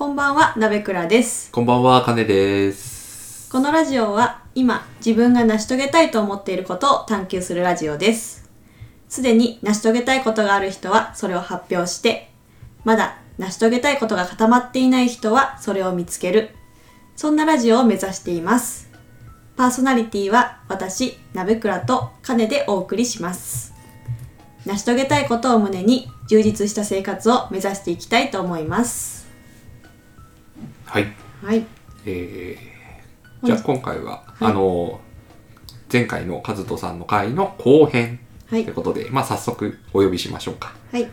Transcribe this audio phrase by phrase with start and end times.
[0.00, 1.52] こんばんは、なべくらです。
[1.52, 3.50] こんばんは、かねです。
[3.50, 8.48] このラジオは今自分が成し遂げたいと思っていることを探求するラジオです。
[9.10, 12.30] すでに成し遂げたいことがある人はそれを発表して、
[12.82, 16.56] まだ成し遂げたいことが固まっていない人はそれを見つける。
[17.14, 18.88] そんなラジオを目指しています。
[19.54, 23.74] パーソナリティは私、なべくらとかねでお送りします。
[24.64, 29.19] 成し遂げたいことを胸に充実した生活を目指していきたいと思います。
[30.90, 31.06] はい。
[31.44, 31.64] はい。
[32.04, 35.00] えー、じゃあ今回は、あの、
[35.92, 40.74] 前回のカズトさんの回の後編とはいいうことで、まあ早速お呼びしましょうか。
[40.90, 41.08] はい。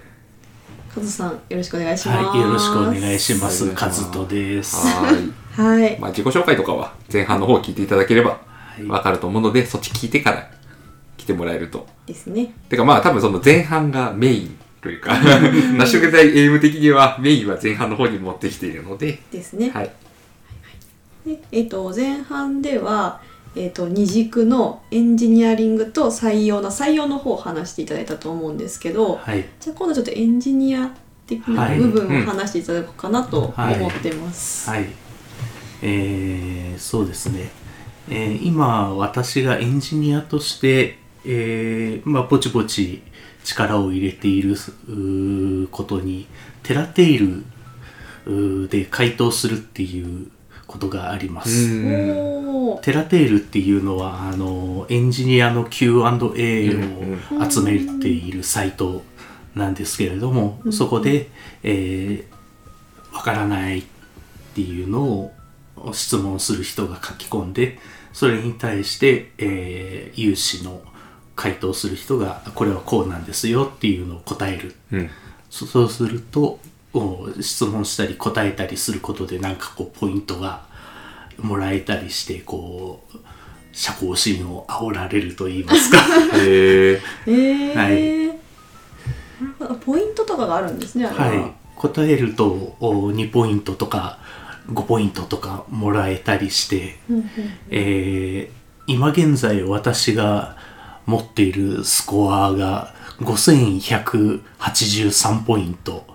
[0.92, 2.26] カズさん、よろしくお願いします。
[2.26, 3.66] はい、よろしくお願いします。
[3.66, 4.78] お願いしますカズトです。
[4.88, 5.34] はーい。
[5.52, 6.00] はい。
[6.00, 8.42] まあ自己紹介とかは前半の方聞いていただければ
[8.80, 10.50] いわかると思うので、そっち聞いてから
[11.18, 11.86] 来てもらえると。
[12.08, 12.52] ですね。
[12.68, 15.14] てかまあ多分その前半がメインというか、
[15.78, 19.70] 成し遂げたいエイム的にはメインは前半の方に持ってきているので、ですね。
[19.72, 19.92] はい。
[21.26, 23.22] でえっ、と、前半では、
[23.56, 29.46] えっ、と、二軸のエンジニアリングと採用の採用の方を話していただいたと思うんですけど、はい。
[29.60, 30.92] じゃあ今度ちょっとエンジニア
[31.26, 34.70] 的なはい部分を話していただこうかなとはい思ってます。
[34.70, 34.88] はい。
[35.82, 37.50] えー、そうですね。
[38.10, 43.02] えー今、私がエンジニアとして、えーまあ、ぼちぼち
[43.48, 44.56] 力を入れている
[45.72, 46.28] ことに、
[46.64, 50.28] テラテイルで回答するっていう
[50.68, 51.68] ことがあります。
[52.82, 59.04] テラテールっていうのはあのエンジニアの Q&A を集めているサイト
[59.56, 61.30] なんですけれども、そこで、
[61.64, 62.38] えー
[63.14, 63.84] わからないっ
[64.54, 65.34] ていうのを
[65.92, 67.80] 質問する人が書き込んで
[68.14, 70.82] それに対して、えー有志の
[71.38, 74.76] 回答する人がこれはこうなんですよっていうのを答える。
[74.92, 75.10] うん。
[75.50, 76.60] そそうすると
[76.94, 80.66] お質問したり答えたりすることでなんかこうポイントが
[81.38, 83.18] もらえたりしてこう
[83.72, 86.00] 社交心を煽られると言いますか。
[86.42, 87.02] へえ。
[87.28, 87.76] えー。
[87.76, 89.78] はい。
[89.86, 91.14] ポイントとかがあるんですね、は。
[91.14, 91.54] はい。
[91.76, 94.18] 答えるとお2ポイントとか
[94.72, 97.26] 5ポイントとかもらえたりして、うんうん。
[97.70, 98.58] えー
[98.90, 100.56] 今現在私が
[101.08, 106.06] 持っているスコアが5183ポイント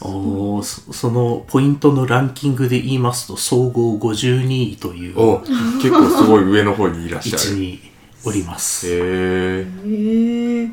[0.00, 7.42] おそそのポイントのランキングで言いますと総合52位というお結構すごい上の方にいらっしゃる。
[7.42, 7.80] 位置に
[8.24, 8.86] おります。
[8.88, 10.70] へえ。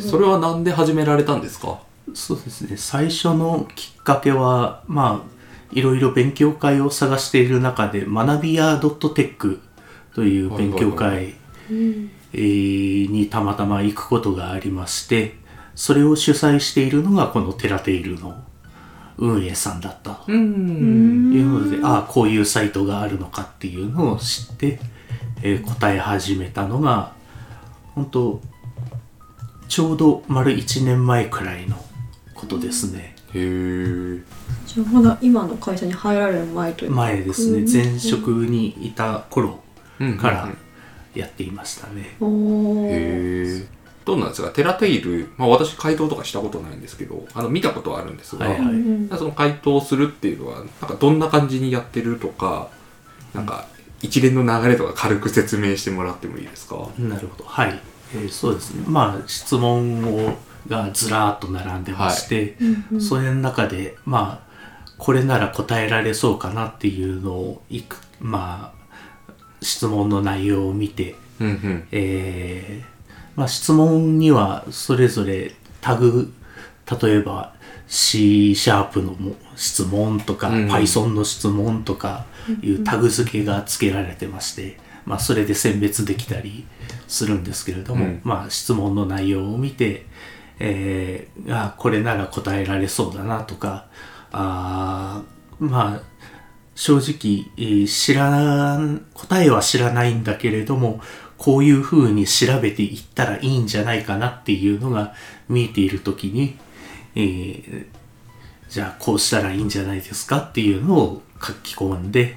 [0.00, 1.78] それはなんで始められたんですか？
[2.14, 5.30] そうですね最初のきっかけはまあ
[5.72, 9.60] いろいろ勉強会を探している中で学びや .tech
[10.14, 11.34] という勉強会えー
[12.32, 15.34] にたまたま行くことがありまして
[15.74, 18.42] それを主催しているのがこのテラテイルの
[19.18, 21.32] 運営さんだったとうん。
[21.32, 24.80] いうのでああこういうサイトがあるのかっていうのを知って、
[25.42, 27.12] えー答え始めたのが
[27.94, 28.40] 本当
[29.68, 31.76] ちょうど丸1年前くらいの
[32.34, 33.14] ことですね。
[33.34, 34.22] へえ。
[34.66, 39.60] じゃあまだ今の会社に入られる前というか前ですね前職にいた頃
[40.00, 40.48] うんから
[41.14, 42.02] やっていましたね。
[42.02, 43.82] へえ。
[44.04, 44.48] どうなんですか？
[44.48, 48.74] テラテイル、まあ私回答とかしたことないんですけど、あの見たことはあるんですが、はいはい。
[48.74, 52.68] うんその回答するっていうのは、なんかどんな感じにやってるとか、
[53.32, 53.66] なんか
[54.00, 56.88] 一連の流れとか軽く説明してもらってもいいですか？
[56.98, 57.44] なるほど。
[57.48, 57.80] はい、
[58.14, 58.84] えーそうですね。
[58.88, 60.34] まあ質問を
[60.66, 63.00] がずらーっと並んでまして、うんうん。
[63.00, 64.52] それの中でまあ
[64.98, 68.81] これなら答えられそうかなっていうのをいくまあ
[69.62, 71.88] 質問の内容を見てうんうん。
[71.92, 72.92] えー
[73.34, 76.32] まあ、質問にはそれぞれタグ
[77.02, 77.54] 例えば
[77.86, 82.26] C シャープのも質問とか、うん Python の質問とか
[82.62, 86.66] いうタグ付けが付けられてまして、まあ、それで選別できたり
[87.06, 90.06] するんですけれども、うんまあ、質問の内容を見て、
[90.58, 93.86] えーあこれなら答えられそうだなとか
[94.30, 96.11] あーまあ
[96.82, 101.00] 正直、えー知らん、答えは知らないんだけれども、
[101.38, 105.14] こういう風に調べていったらいいんじゃないかなっていうのが
[105.48, 106.58] 見えているときに、
[107.14, 107.86] えー
[108.68, 112.36] じゃあこうしたらいいんじゃないですかっていうのを書き込んで、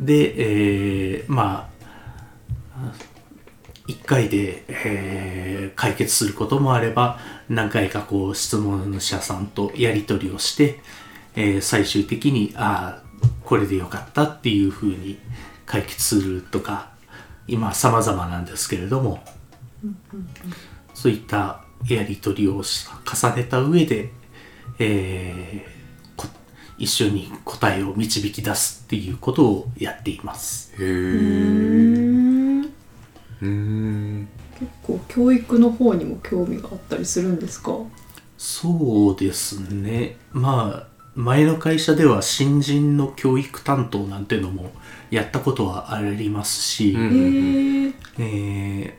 [0.00, 0.34] で、
[1.18, 1.68] えーま
[2.74, 2.92] あ、
[3.86, 10.80] 一回で、えー解決することもあれば、何回かこう質問者さんとやり取りをして、
[11.36, 13.05] えー最終的に、ああ、
[13.44, 15.18] これでよかったっていう風に
[15.64, 16.90] 解決するとか、
[17.46, 19.22] 今様々なんですけれども、
[20.94, 24.10] そういったやり取りをし重ねた上で、
[24.78, 25.76] えー
[26.16, 26.26] こ
[26.78, 30.74] 一緒に答えを導き出すっていうことをやっています。
[30.74, 34.28] へーんうーん
[34.58, 37.72] 結構教育の方にも興味があったりするんですか？
[38.38, 40.16] そうですね。
[40.32, 44.70] まあ、前の会社では新人の教育担当なんてのも
[45.10, 48.98] やったことはありますし、うんへええ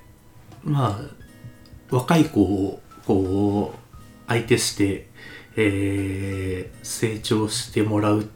[0.66, 3.98] ーまあ、若い子をこう
[4.28, 5.08] 相手して、
[5.56, 8.28] えー成長してもらう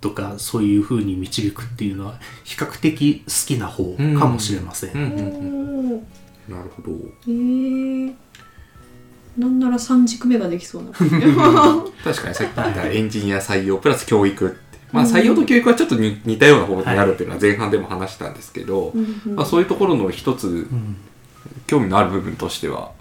[0.00, 4.92] とかそういう風に導くっていうのは比較的好きな方かもしれません。
[4.92, 5.94] うんうんうん。
[5.94, 6.02] おー
[6.48, 6.92] なるほど。
[6.92, 8.14] へえ
[9.36, 10.90] なんなら三軸目ができそうな。
[12.04, 14.56] 確かにさっき言ったエンジニア採用プラス教育って。
[14.92, 19.36] まあ採用と教育はちょっと似似たような方になるっていうのは前半でも話したんですけど、うんうん。
[19.36, 20.96] まあ、そういうところの一つうん。
[21.66, 22.92] 興味のある部分としては。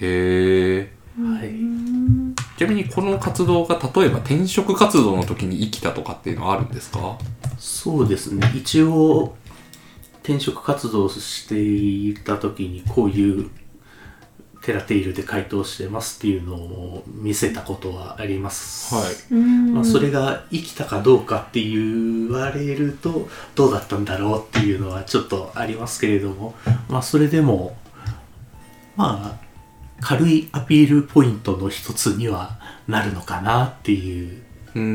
[0.00, 1.48] へえはい。
[1.48, 7.16] うんちなみにこの活動が例えば転職活動の時に生きたとかっていうのはあるんですか？
[7.58, 8.52] そうですね。
[8.54, 9.34] 一応
[10.22, 13.48] 転職活動をしていた時にこういう
[14.62, 18.94] テラテイルで回答してますっていうのを見せたことはあります。
[18.94, 19.14] はい。
[19.32, 19.74] うん。
[19.74, 26.54] まあ、それが生きたかどうかって言われるとどうだったんだろうっていうのはちょっとありますけれども
[26.88, 27.76] まあそれでも
[28.96, 29.46] まあ
[30.00, 34.42] 軽いアピールポイントの一つにはなるのかなっていう
[34.74, 34.90] うんうう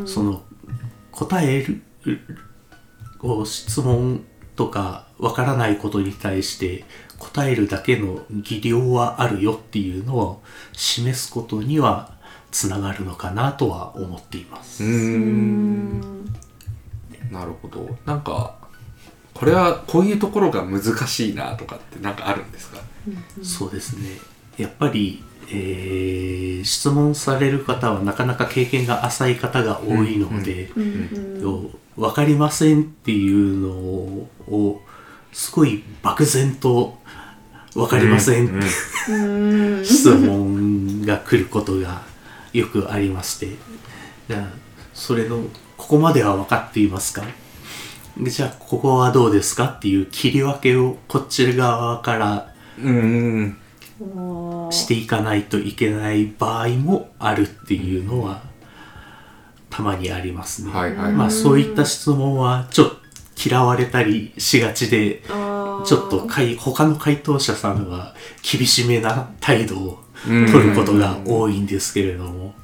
[0.00, 0.02] ん。
[0.04, 0.42] んその
[1.12, 1.82] 答える
[3.18, 4.24] こう質問
[4.54, 6.84] とかわからないことに対して
[7.18, 10.42] 答えるだけの技量はあるよっていうのを
[10.72, 12.14] 示すことには
[12.50, 14.82] つながるのかなとは思っています。
[14.82, 14.88] な
[17.44, 17.96] るほど。
[18.06, 18.54] なんか
[19.34, 22.78] これはこういうところが難しいなとかってなんかあるんですか？
[23.42, 24.18] そうですね。
[24.56, 30.82] やっぱり、えー質問される方はなかなか経験が浅い方が多いので、うん。
[30.82, 30.86] う
[31.48, 31.70] ん。
[31.96, 34.82] 分かりませんっていうのを
[35.32, 36.98] すごい漠然と
[37.76, 38.46] 分かりません。
[38.46, 38.54] って
[39.12, 39.84] うん。
[39.84, 42.02] 質問が来ることが
[42.52, 43.48] よくありまして。
[44.28, 44.48] じゃあ
[44.94, 45.42] それの
[45.76, 47.22] ここまでは分かっていますか？
[48.16, 52.54] でじゃあここはどうですかっていう切り分けをこっち側から
[54.70, 58.42] していかないといけない場合もあるっていうのは
[59.68, 60.72] たまにありますね。
[60.72, 61.12] はいはい。
[61.12, 63.05] まあそういった質問はちょっと
[63.36, 70.46] 嫌われたりしがちでちょっとかい他の回答者さんは厳しめな態度をうん。
[70.50, 72.54] 取ることが多いんですけれども。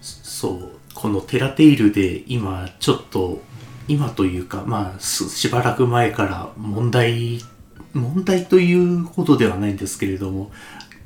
[0.00, 0.70] そう。
[0.92, 3.40] このテラテイルで今ちょっと
[3.86, 7.40] 今というかまあすしばらく前から問題
[7.92, 10.50] 問題というほどではないんですけれども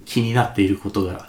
[0.05, 1.29] 気になっていることが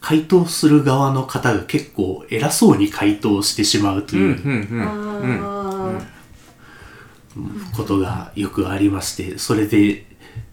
[0.00, 5.55] 回答する側の方が結構偉そうに回答してしまうとうんうんいう
[7.76, 10.04] ことがよくありましてそれで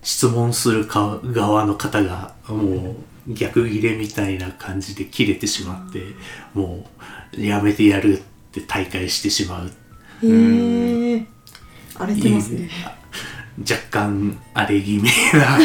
[0.01, 2.95] 質問するか側の方がも
[3.27, 6.01] う逆ギレみたいな感じで切れてしまって
[6.53, 6.85] も
[7.37, 8.21] うやめてやるっ
[8.51, 9.71] て大会してしまう。
[10.25, 11.25] へえ
[11.95, 12.69] 荒れてますね。
[13.59, 15.03] 若干荒れ気味
[15.37, 15.59] な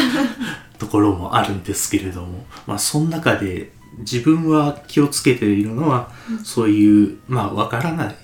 [0.77, 6.11] ところもあるんですけれども、まあ、その中で自分は気をつけているのは、
[6.43, 8.15] そういうまあわからない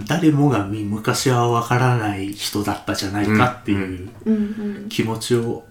[0.00, 5.64] 誰もがみ昔はわからない人だったじゃないかっていう気持ちを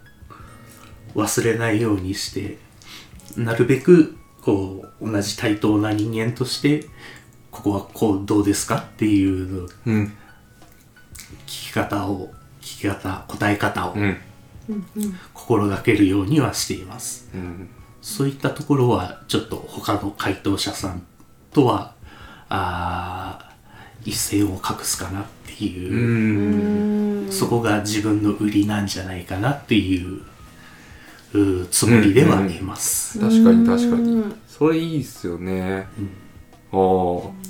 [1.16, 2.58] 忘れないようにして
[3.38, 6.88] なるべくこう同じ対等な人間として
[7.52, 10.14] ここはこうどうですかっていううん。
[11.46, 12.30] 聞き方を
[12.62, 13.96] 聞き方答え方を
[15.34, 17.30] 心がけるようにはしています。
[17.34, 17.70] うん。
[18.02, 21.06] そういったところはちょっと他の回答者さん
[21.52, 21.94] とは
[22.50, 23.53] あー
[24.06, 25.92] 一線を画すかなっていう。
[25.92, 26.00] う、う
[27.26, 27.28] ん。
[27.28, 30.22] んそこが自分の売りなんじゃないかなっていう
[31.72, 34.12] つもりではいます、確かに確かに。
[34.14, 34.36] うん。
[34.48, 35.88] それいいっすよね。
[36.72, 37.44] ああ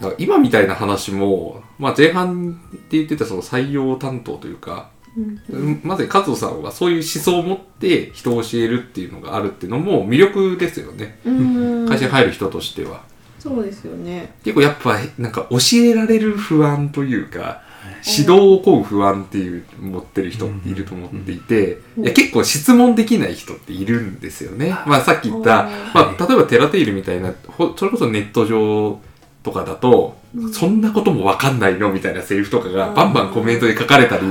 [0.00, 5.80] だから今みたいな話も、まあ、前半って言ってたその採用担当というか、うん。
[5.82, 11.18] まず加藤さんはそういう思想を持って人を教えるっていうのがあるっていうのも魅力ですよね。
[11.24, 11.88] うん。
[11.88, 13.02] 会社に入る人としては
[13.48, 14.34] そうですよね。
[14.44, 17.62] 結構やっぱなんか教えられる不安というか
[18.06, 22.04] 指導を請う不安っていう持ってる人っていると思っていて、うん。
[22.04, 24.70] いや結構質問できない人っているんですよね。
[24.86, 29.00] まあさっき言った、あまあ、例えばテラテイルみたいなほそれこそネット上
[29.42, 30.52] とかだと、うん。
[30.52, 32.94] そんなこともわかんないのみたいなセリフとかがうん。
[32.94, 34.24] バンバンコメントで書かれたり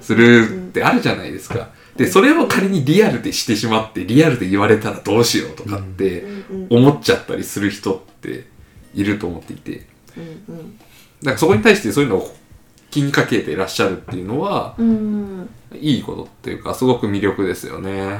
[0.00, 1.70] するってあるじゃないですか。
[1.96, 6.66] で、それを仮にリアルでしてしまって、リアルで言われたらどうしようとかってうん。
[6.70, 8.46] 思っちゃったりする人って
[9.00, 9.86] いると思っていて、
[10.16, 10.20] う
[10.52, 10.78] ん
[11.22, 12.34] なんかそこに対してそういうのを
[12.90, 15.48] 気にかけていらっしゃるっていうのは、うんうん。
[15.74, 18.18] いいことっていうか、すごく魅力ですよね。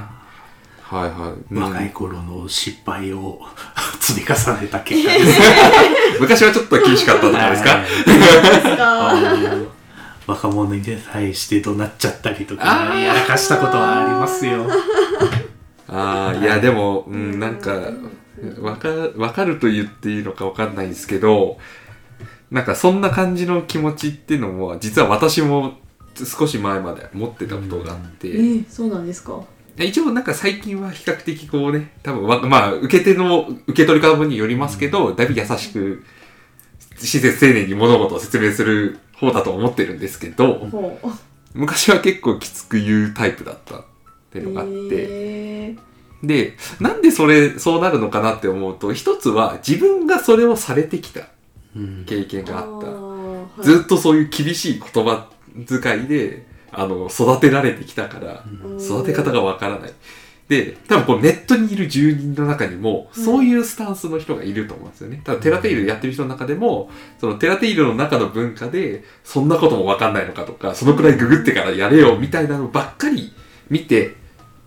[0.83, 1.55] はいはい。
[1.55, 1.63] うん。
[1.63, 3.41] 若い頃の失敗を
[4.01, 5.41] 積み重ねた結果です。
[6.21, 7.71] 昔はちょっと厳しかったとかですか？
[7.71, 7.83] はい。
[7.85, 9.67] ですかあの
[10.27, 10.83] 若者に
[11.13, 14.67] 対して怒鳴っちゃったりとかやらかしたことはありますよ
[15.89, 16.45] ああ、い。
[16.45, 17.73] やでも、うん、なんか、
[18.61, 21.59] わか、わかると言っていいのかわかんないんですけど、
[22.51, 25.75] なんかそんな感じの気持ちっていうのも、実は私も
[26.15, 29.41] 少し前まで持ってたことがあって、えー、そうなんですか？
[29.79, 36.05] 一応なんか最近は比較的こうね、多分わまあ、受け手の受け取り方によりますけど、だいぶ優しく、
[36.99, 41.09] 親切丁寧に物事を説明する方だと思ってるんですけど、ほう。
[41.55, 43.85] 昔は結構きつく言うタイプだったっ
[44.31, 45.88] ていうのがあって、えー
[46.23, 51.29] で、なんでそれ、そうなるのかなって思うと、一つは自分がそれをされてきた
[51.77, 52.69] うん経験があった。
[52.69, 53.19] ーはい
[53.63, 55.29] ずっとそういう厳しい言葉
[55.67, 58.45] 遣いで、あの、育てられてきたから、
[58.79, 59.93] 育て方がわからない。
[60.49, 65.21] で、多分こうネットにいる住人の中にも、うんそういうスタンスの人がいると思うんですよね。
[65.25, 73.33] ただテラテイルやってる人の中でも、そのテラテイルの中の文化で、そんなこともわかんないのかとか、そのくらいググってからやれよみたいなのばっかり
[73.69, 74.15] 見て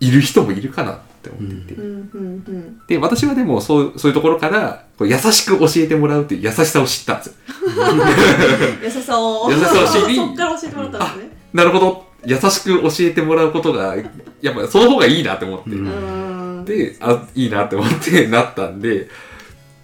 [0.00, 2.94] いる人もいるかなって思っていて。
[2.94, 7.32] で、私はでもそう、そういうところから、こう優しく教えてもらうっていう優しさを知ったんですよ。
[8.84, 12.12] 優しさを優しさを知りそっから教えてもらったんですねなるほど。
[12.24, 13.96] 優しく教えてもらうことが、
[14.40, 16.76] やっぱその方がいいなって思って。
[16.76, 19.08] で、あ、いいなって思ってなったんで、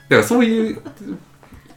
[0.09, 0.83] だからそういう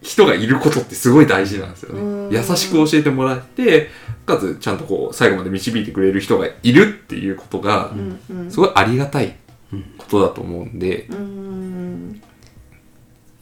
[0.02, 2.38] 人がいることってすごい大事なんですようんね。
[2.38, 3.90] 優しく教えてもらって、
[4.26, 7.92] かつちゃんとこう最後まで導いてくれる人がいるっていうことが、
[8.50, 9.36] すごいありがたい
[9.98, 12.22] ことだと思うんで、うん。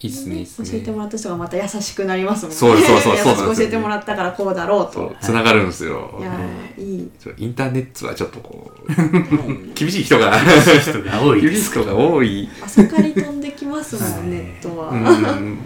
[0.02, 0.70] いいっすね、いいっすね。
[0.70, 2.56] 教えてもらった人がまた優しくなりますもんね。
[2.56, 5.14] そうそうそうそう優しく教えてもらったからこうだろうと。
[5.20, 6.16] つながるんですよ。
[6.20, 6.24] い。
[6.24, 7.00] やーい。
[7.00, 11.42] いインターネットはちょっとこう、厳しい人が、人が多い。
[11.42, 12.48] 厳しい人が多い。
[12.64, 14.28] 朝かり飛んできますもはい。
[14.28, 14.90] んネットは。
[14.90, 15.60] うん。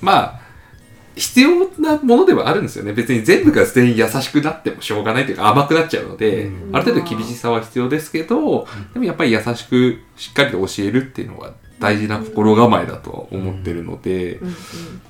[0.00, 0.41] まあ、
[1.14, 2.92] 必要なものではあるんですよね。
[2.92, 14.48] 別に全部が全員優しくなってもしょうがないというか甘くなっちゃうので、うんある程度厳しさは必要ですけど、でもやっぱり優しくしっかりと教えるっていうのが大事な心構えだとは思ってるので、うん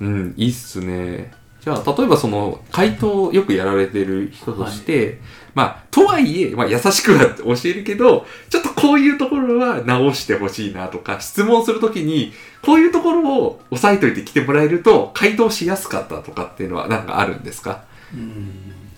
[0.01, 1.31] うんうん、いいっすね。
[1.63, 5.21] じゃあ、例えばその、回答をよくやられてる人として、
[5.55, 12.33] まあ、とはいえ、まあ、優しくは教えるけど、ちょっとこういうところは直してほしいなとか、質問するときに、
[12.63, 17.83] こういうところを押さえといて来てもらえると、回答しやすかったとかっていうのはなんかあるんですか？
[18.13, 18.51] うん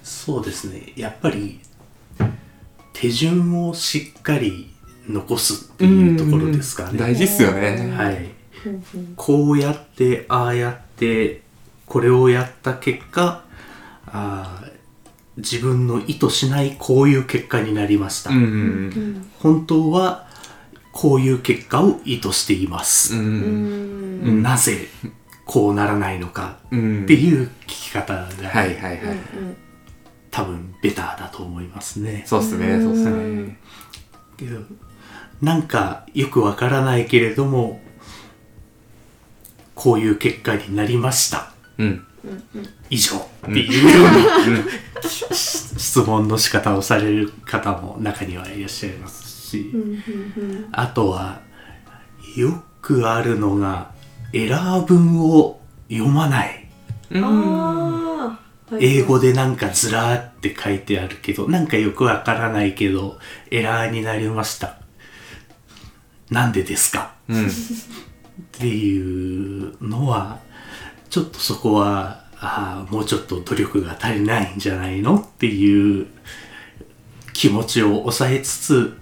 [0.04, 0.94] そうですね。
[0.96, 1.60] やっぱり
[2.94, 4.70] 手順をしっかり
[5.10, 6.98] 残すっていうところですかね。
[7.00, 7.92] 大事っすよね。
[7.98, 8.30] はい。
[9.16, 11.42] こうやってああやって
[11.86, 13.44] これをやった結果
[14.08, 14.65] あー
[15.38, 18.38] 自分の意図しないこういう結果になりました、うん。
[18.38, 20.28] うん本当は
[20.92, 23.20] こういう結果を意図していますう、。
[23.20, 24.88] うんなぜ
[25.46, 27.04] こうならないのかうん。
[27.04, 29.18] っていう聞き方が、はいはいはい。
[30.32, 33.58] 多分ベターだと思いますねそうっすね、そうっすね。
[34.38, 34.60] けど
[35.42, 37.82] なんかよくわからないけれども
[39.76, 42.06] こういう結果になりましたうん。
[42.90, 43.16] 以上。
[43.18, 44.64] っていうような、
[45.08, 49.72] 質問の仕方をされる方も中にはいらっしゃいますし、
[50.72, 51.40] あとは
[52.36, 53.92] よくあるのが
[54.34, 56.68] エラー文を読まない
[58.80, 59.56] 英語でなん。
[59.56, 61.68] かずらーって書いてあるけどなん。
[61.68, 63.20] かよくわからないけど
[63.52, 64.78] エラーになりました
[66.32, 66.52] なん。
[66.52, 67.46] でですかうん。
[67.46, 67.50] っ
[68.52, 70.40] ていうのは
[71.16, 76.08] ちょっとそこはあーもうちょっと努力が足りないんじゃないのっていう
[77.32, 78.98] 気持ちを抑えつつ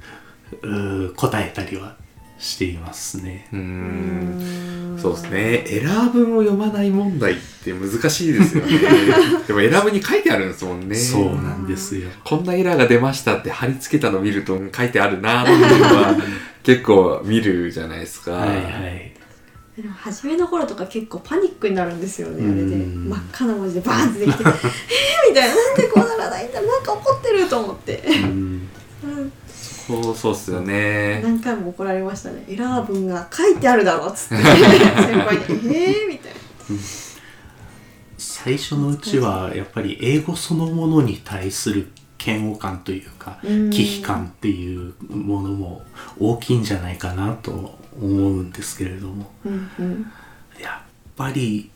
[0.61, 1.95] うー答えたりは
[2.37, 3.47] していますね。
[3.51, 3.55] う。
[3.55, 5.63] うんんそうですね。
[5.67, 8.77] エラー文を読まない問題って難しいですよね。
[9.47, 10.95] でもエラー文に書いてあるんですもんね。
[10.95, 12.11] そうなんですよ。
[12.23, 16.15] こんなエラーが出ましたって貼り付けたの見ると書いてあるなーっていうのは
[16.61, 18.33] 結構見るじゃないですか。
[18.33, 19.12] はいはい。
[19.75, 22.61] でも初めの頃とか結構パニックになるんですよねあれで。
[22.61, 24.53] うん真っ赤な文字でバーンって出てきて「えー!」
[25.29, 26.61] みたいな「なんでこうならないんだ。
[26.61, 28.69] なんか怒ってる」と思って、うん。
[29.03, 29.31] うん。
[29.87, 31.21] そうそうっすよね。
[31.23, 32.45] 何回も怒られましたね。
[32.47, 34.35] エラー文が書いてあるだろっつって。
[34.37, 35.41] 先輩に
[35.75, 36.79] 「えー!」みたいな。
[38.17, 41.91] 最初のうちはやっぱり英語そのものに対する
[42.23, 43.69] 嫌悪感というかうん。
[43.69, 45.81] 危機感っていうものも
[46.19, 49.31] 大きいんじゃないかなと思うんですけれども。
[49.45, 50.11] うんうん。
[50.61, 51.69] やっぱり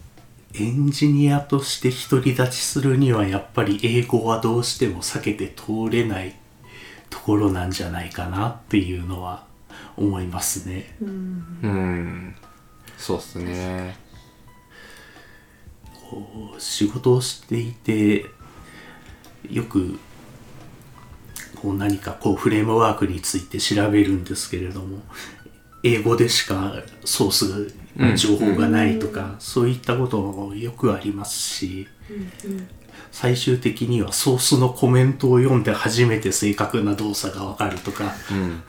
[0.54, 6.36] エンジニアとして独り立ちするにはやっぱり英語はどうしても避けて通れない
[7.10, 9.46] ところなんじゃないかなっていうのは
[9.96, 10.96] 思いますね。
[11.02, 12.36] うん。
[12.98, 13.98] そうっすね。
[16.10, 18.26] こう仕事をしていて
[19.50, 20.00] よく
[21.62, 25.00] こう何かこうフレームワークについて調べるんですけれども
[25.88, 26.74] 英語でしか
[27.06, 27.74] ソース
[28.16, 31.88] 情報がないとか、そういったこともよくありますし、
[33.12, 38.64] 最終的にはソースのコメントを読んで初めて正確な動作がわかるとか、うん。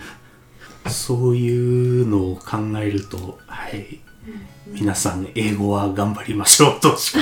[0.90, 4.00] そういうのを考えると、はい、
[4.68, 7.18] 皆さん英語は頑張りましょうとしか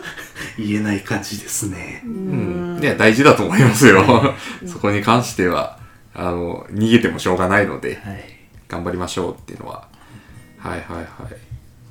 [0.58, 2.02] 言えない感じですね。
[2.04, 2.80] うん。
[2.82, 4.34] いや大事だと思いますよ。
[4.66, 5.78] そこに関しては
[6.12, 8.00] あの逃げてもしょうがないので。
[8.04, 8.37] はい
[8.68, 9.88] 頑張りましょうっていうのは。
[10.58, 11.06] はいはいはい。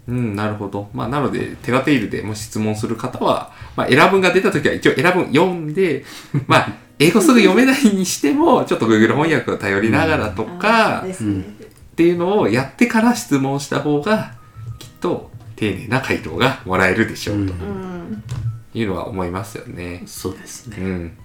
[0.10, 0.90] うんなるほど。
[0.94, 6.06] まあなのでテラテイルでもし質問する方は、まあ、エラ文が出た時は一応エラ文読んで
[6.48, 11.42] まあ英語すぐ読めないにしてもちょっと Google 翻訳を頼りながらとか、あーですね。
[11.42, 14.34] っていうのをやってから質問した方が
[14.80, 17.54] きっと丁寧な回答がもらえるでしょうと。
[17.54, 18.24] うん。
[18.74, 20.04] いうのは思いますよね。
[20.06, 20.78] そうですね。
[20.80, 21.18] うん。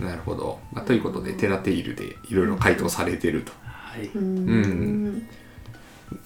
[0.00, 0.58] なるほど。
[0.72, 3.52] まあ、ということで、テラテイルでいろいろ回答されてると。
[3.64, 4.06] はい。
[4.14, 5.28] うん。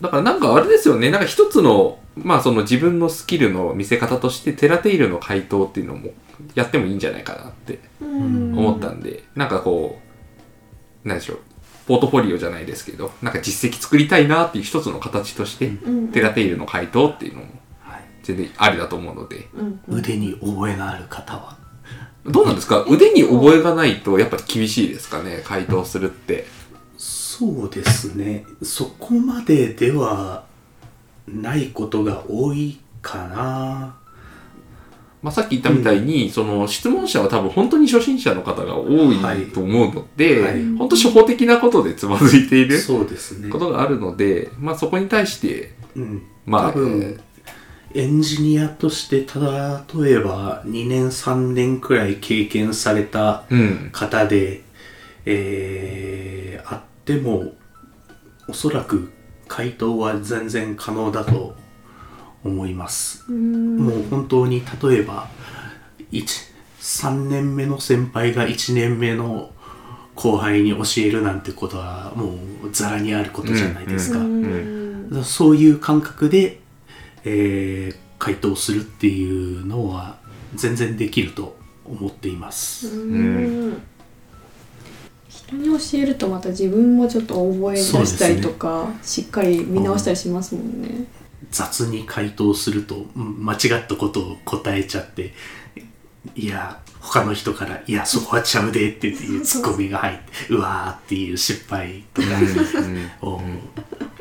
[0.00, 6.10] だからなんかあれですよね、なんか一つの、まあその自分のスキルの見せ方として、テラテイルの回答っていうのも
[6.54, 8.56] やってもいいんじゃないかなってうん。
[8.56, 9.98] 思ったんで、なんかこ
[11.04, 11.38] う、なんでしょう、
[11.86, 16.08] ポートフォリオじゃないですけど、なんか実績作りたいなっていう一つの形として、うん。
[16.08, 17.46] テラテイルの回答っていうのも
[17.80, 18.02] はい。
[18.22, 19.80] 全然ありだと思うので、うん。
[19.88, 21.56] 腕に覚えのある方は。
[22.24, 22.84] どうなんですか？
[22.88, 25.42] 腕に覚えがないとやっぱり厳しいですかね？
[25.44, 26.46] 回答するって。
[26.96, 28.44] そうですね。
[28.62, 30.44] そこまででは
[31.26, 33.96] ないことが多いかな。
[35.22, 39.18] まあ、さっき言ったみたいに、その質問者は多分本当に初心者の方が多い
[39.52, 42.76] と思うので、はい本当初歩的なことでつまずいている
[43.50, 43.58] こ。
[43.58, 46.22] とがあるので、まあ、そこに対して、うん。
[46.44, 47.20] まあ多分、
[47.94, 54.62] エンジニアとして、ただ、例えば2年3年くらい経験されたうん、方で、
[55.26, 57.54] えー、あっても、
[58.48, 59.12] おそらく
[59.48, 61.54] 回答は全然可能だと
[62.44, 63.24] 思います。
[63.28, 63.78] うん。
[63.78, 65.28] もう本当に例えば
[66.10, 69.50] 一3年目の先輩が1年目の
[70.14, 74.18] 後輩に教えるなんてことはもうざらにあることじゃないですか。
[74.18, 75.08] うん。
[75.08, 76.61] だからそういう感覚で、
[77.24, 80.16] えー回答するっていうのは
[80.54, 82.86] 全然できると思っています。
[82.86, 83.82] うん
[85.28, 91.06] 人に教えるとまた自分もちょっと覚え出したりとか、しっかり見直したりしますもんね。
[91.50, 95.34] 雑に回答するとうん間違ったことを答えちゃって
[96.34, 102.28] いや他の人から「いやそこはちゃうで」っていうツッコミが入ってうわーっていう失敗とか
[103.20, 103.40] を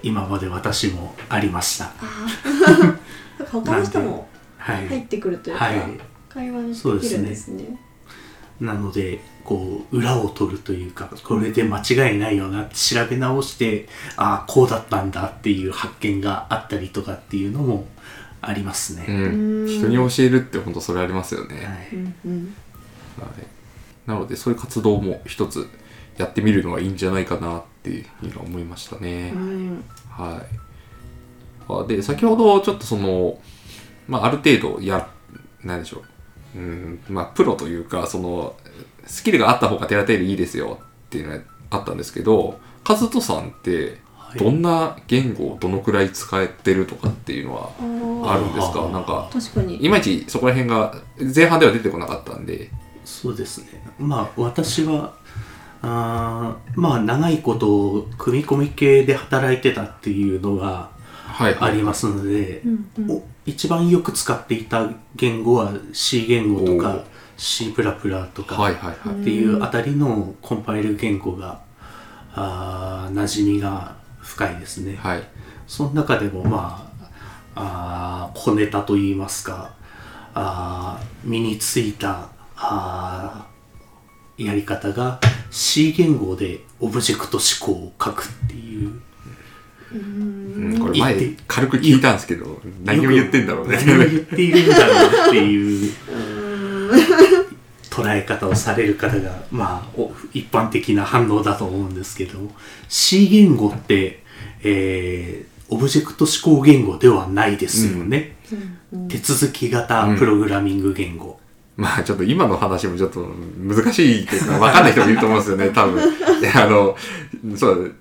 [0.03, 1.91] 今まで私もありました。
[3.51, 7.77] 他の人もはい、入ってくるというか、はい会話にできるんですね。
[8.61, 17.85] なのでこう裏を取るというかこれで間違いないよなって調べ直してああこうだったんだっていう発見があったりとかっていうのも
[18.39, 19.05] ありますね。
[19.09, 21.55] うん、人に教えるって本当それありますよね。
[21.55, 22.53] はいうんうんはい、
[24.07, 25.69] なのでそういう活動も一つ
[26.17, 29.31] やってみるのはいいんじゃないかなっていうふうに思いましたね。
[29.33, 30.55] うんはい。
[31.69, 33.39] あで、先ほどちょっとその、
[34.07, 35.07] まあ、ある程度や、
[35.63, 36.01] なんでしょ
[36.55, 36.59] う。
[36.59, 38.55] うん、まあ、プロというか、その、
[39.05, 48.79] スキルがあった方がテラテールいいですよっていうのがあったんですけど、カズトさんって、はいどんな言語をどのくらい使えてるとかっていうのはあるんですか？
[48.79, 49.83] あーなんか、確かに。
[49.83, 50.95] いまいちそこら辺が
[51.35, 52.69] 前半では出てこなかったんで、
[53.11, 53.67] そうですね。
[53.99, 55.13] まあ私は
[55.81, 60.89] あーまあ長いこと組み込み系で働いてたっていうのが
[61.31, 67.03] はい、ありますので、うんうんお一番よく使っていた言語は C 言語とか
[67.37, 68.71] C++ とか。
[68.71, 71.59] っていうあたりのコンパイル言語が
[72.35, 74.95] あー馴染みが深いですね。
[75.01, 75.23] はい。
[75.65, 76.87] その中でもま
[77.55, 79.73] ああー小ネタといいますか
[80.35, 82.29] あー身についた
[82.63, 85.19] あーやり方が
[85.51, 89.01] C 言語でオブジェクト指向を書くっていう。
[89.93, 93.77] うん、これ前軽く聞いたんですけど、何を言ってんだろうね。
[93.85, 95.91] 何を言っているんだろうっていう
[97.89, 102.39] 捉え方をされる方が、まあ、お一般的な反応だと思うんですけど
[102.87, 104.23] C 言語って、
[104.63, 108.35] えーオブジェクト指向言語ではないですよね、
[109.07, 111.39] 手続き型プログラミング言語、
[111.77, 113.25] まあちょっと今の話もちょっと
[113.57, 116.41] 難しいっていうか分かんない人もいると思うんですよね、 多分。
[116.41, 116.95] であの、
[117.55, 117.95] そう、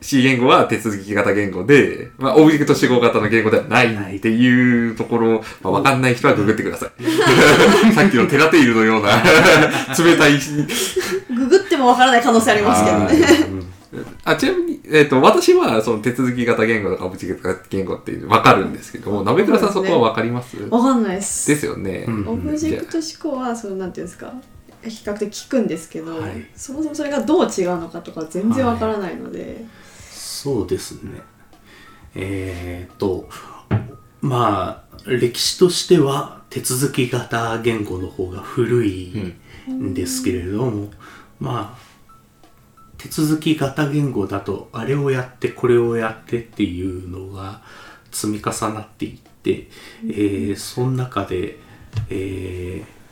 [0.00, 6.90] C 言語は手続き型言語で、まあオブジェクト指向型の言語ではないっていうところ、まあ、分かんない人はググってください。
[7.94, 9.22] さっきのテラテイルのような
[9.98, 10.38] 冷たい。
[11.34, 13.61] ググってもわからない可能性ありますけどね。
[13.92, 20.56] うんあちなみに、えっ、と、私はその手続き型言語とかオブジェクト型言語っていう分かるんですけども、鍋倉さんそこは分かります？
[20.70, 21.48] わかんないです。
[21.48, 22.06] ですよね。
[22.08, 22.28] うん。
[22.28, 24.32] オブジェクト思考はそのなんていうんですか？
[24.82, 26.46] 比較的聞くんですけど、はい。
[26.56, 29.64] そもそもそれがどう違うのかとか全然わからないので、
[30.10, 31.20] そうですね。
[32.14, 33.28] えーっと、
[34.20, 39.34] まあ、歴史としては手続き型言語の方が古い
[39.68, 40.90] んですけれども、
[41.40, 41.81] まあ、
[43.02, 47.62] 手続き型言語だと、あれをやって、これをやってっていうのが
[48.12, 49.68] 積み重なっていって、
[50.04, 51.58] えーその中で、
[52.10, 53.02] えー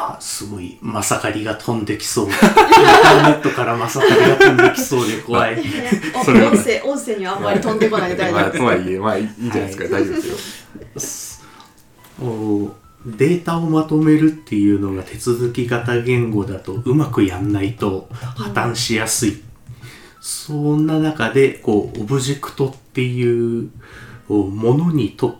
[0.00, 2.26] あ、すごい、まさかりが飛んできそう。
[2.26, 5.60] インターネットからまさかりが飛んできそうで怖い。
[6.14, 8.94] お それは音声音声にはあんまり飛んでこないで大丈まあ、夫ですとはい。
[8.94, 10.14] え、まあいいんじゃないですか、大丈夫
[10.94, 11.42] です
[12.20, 12.26] よ。
[12.28, 19.42] おデータをまとめるっていうのが手続き型言語だとうまくやんないと破綻しやすい。
[20.20, 23.70] そんな中で、こう、オブジェクトっていう
[24.28, 25.38] ものにと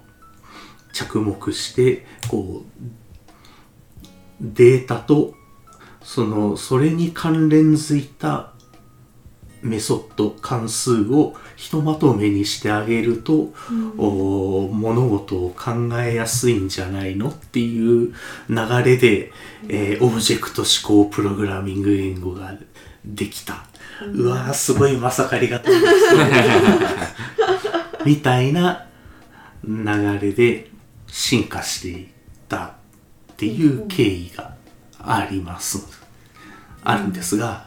[0.93, 2.89] 着目して、こう、
[4.41, 5.35] データと、
[6.03, 8.53] その、それに関連づいた
[9.63, 13.53] メソッド関数をひとまとめにしてあげると、
[13.97, 18.15] お物事を考えやすいんじゃないのっていう
[18.49, 19.33] 流れで、
[19.69, 22.55] えーオブジェクト指向プログラミング言語が
[23.05, 23.65] できた。
[24.15, 26.19] うわーすごいまさかりが飛んできそう
[28.07, 28.87] みたいな
[29.65, 30.71] 流れで
[31.09, 32.07] 進化していっ
[32.49, 32.73] たっ
[33.37, 34.55] ていう経緯が
[35.01, 35.85] あります。
[36.85, 37.67] あるんですが、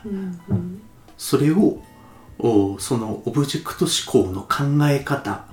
[1.23, 1.77] それを
[2.39, 5.45] おそのオブジェクト思考の考え方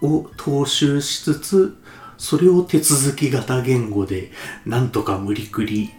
[0.00, 1.76] を踏襲しつつ
[2.16, 4.30] それを手続き型言語で
[4.64, 5.90] なんとか無理くり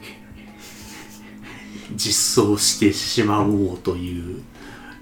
[1.95, 4.41] 実装してしまおうという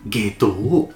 [0.05, 0.91] ゲートを、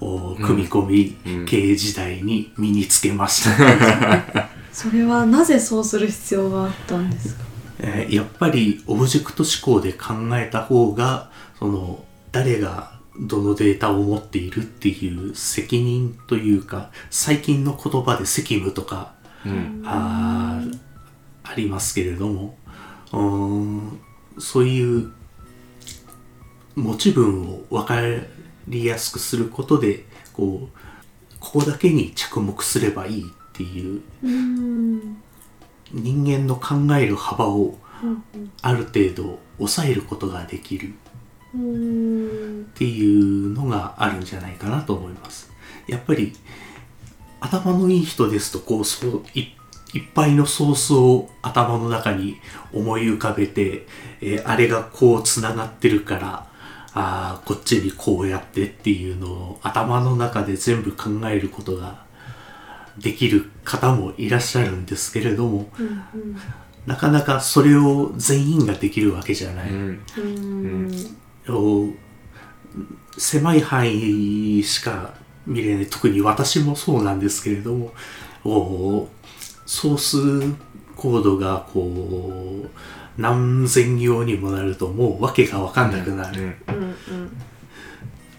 [0.00, 4.48] お組み込み系時代に身につけました。
[4.72, 7.51] それはなぜそうする必要があったんですか？
[7.82, 19.12] えーやっぱりオブジェクト思考で考えた方がその誰がどのデータを持っているっていう責任というか最近の言葉で責務とか、
[19.84, 20.78] あー
[21.44, 22.56] ありますけれども
[23.12, 24.00] うーん
[24.38, 25.12] そういう
[26.74, 28.00] 持ち分を分か
[28.68, 35.21] りやすくすることでこうここだけに着目すればいいっていううん
[35.92, 37.78] 人間の考える幅を
[38.62, 40.94] ある程度抑えることができる
[41.54, 45.52] うんっていうのがあるんじゃないかなと思います。
[45.86, 46.32] やっぱり
[47.40, 49.48] 頭のいい人ですとこうそうい
[49.94, 52.36] いっぱいのソースを頭の中に
[52.72, 53.86] 思い浮かべて、
[54.22, 56.46] えーあれがこうつながってるから
[56.94, 62.04] あーこっちにこうやってっていうのを頭の中で全部考えることが
[62.98, 65.68] できる方もいらっしゃるんですけれども、
[66.86, 69.70] なかなかそれを全員ができるわけじゃない。
[69.70, 70.00] うん。
[71.46, 71.54] うん。
[71.54, 71.88] お
[73.18, 75.14] 狭い範囲しか
[75.46, 75.86] 見れない。
[75.86, 77.92] 特に私もそうなんですけれども
[78.44, 79.08] お
[79.66, 80.16] ソース
[80.96, 82.68] コードがこう
[83.20, 86.94] 何千行にもなるともう訳が分かんなくなる、うん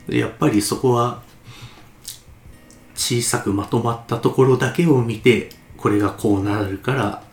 [0.09, 0.17] うん。
[0.17, 1.22] やっぱりそこは
[2.95, 7.23] 小さくまとまったところだけを見てこれがこうなるから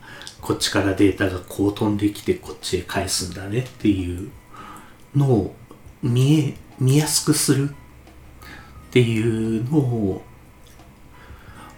[0.41, 4.31] こっちからデータがこう飛んできてこっちへ返すんだねっていう
[5.15, 5.55] のを
[6.03, 7.73] 見え見やすくするっ
[8.91, 10.23] ていうのを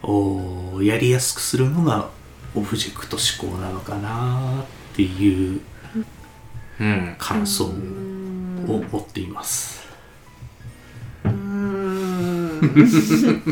[0.03, 2.11] おやりやすくするのが
[2.55, 5.61] オブジェクト思考なのかなっていう
[6.81, 7.15] うん。
[7.19, 9.82] 感想を持っています。
[12.63, 13.43] うん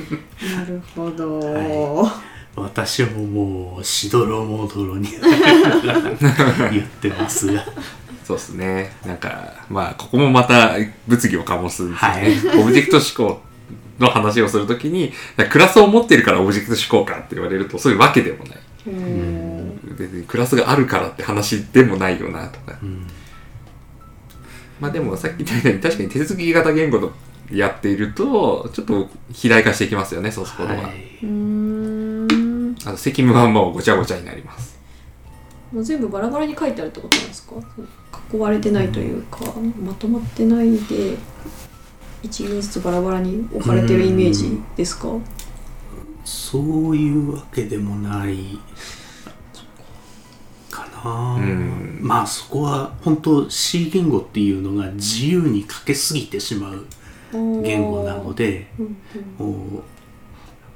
[0.57, 2.21] なるほど、は
[2.57, 5.09] 私ももうしどろもどろに
[6.73, 7.65] 言ってますが
[8.25, 8.93] そうですね。
[9.05, 10.77] なんか、まあ、ここもまた
[11.09, 12.53] 物議を醸すんですよね。
[12.53, 13.41] はいオブジェクト思考
[13.99, 15.13] の話をするときに、
[15.51, 18.59] クラスを持ってるからオブジェクト思考かって言われると、そういうわけでもない。
[18.87, 22.79] うん別にクラスがあるからって話でもないよなとか。
[22.81, 23.07] うん
[24.81, 27.13] まあでもさっき言ったように確かに手続き型言語の
[27.53, 30.89] やっていると、ちょっと肥大化していきますよね、ソースコードが。
[30.89, 30.93] はい。
[31.23, 32.77] うーん。
[32.85, 34.79] あと責務はもうごちゃごちゃになります。
[35.73, 37.55] もう全部バラバラに書いてあるってことなんですか？
[38.33, 39.41] 囲われてないというか、
[39.81, 41.17] まとまってないで
[42.23, 45.09] 一行ずつバラバラに置かれてるイメージですか？
[46.25, 48.59] そういうわけでもない
[50.71, 51.99] かな、うん。
[52.01, 56.87] まあそこは本当 C 言語っていうのが自由に書けすぎてしまう
[57.33, 58.67] 言語なので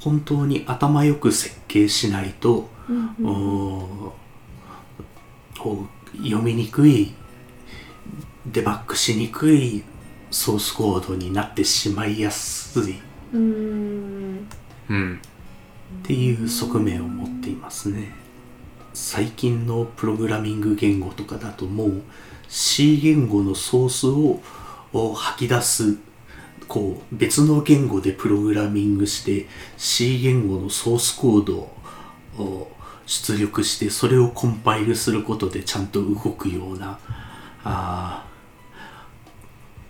[0.00, 2.68] 本当に頭よく設計しないと、
[6.22, 7.14] 読みにくい
[8.46, 9.82] デバッグしにくい
[10.30, 12.92] ソースコードになってしまいやすい。
[12.92, 12.96] っ。
[16.02, 18.12] ていう側面を持っていますね。
[18.92, 22.02] 最近のプログラミング言語とかだともう
[22.48, 24.40] C 言語のソースを
[24.92, 25.96] を吐き出す
[26.68, 29.46] こう別の言語でプログラミングして
[29.76, 31.70] C 言語のソースコード
[32.42, 32.68] を
[33.06, 36.98] 出力してそれをコンパイルすることでちゃんと動くような
[37.64, 38.34] あー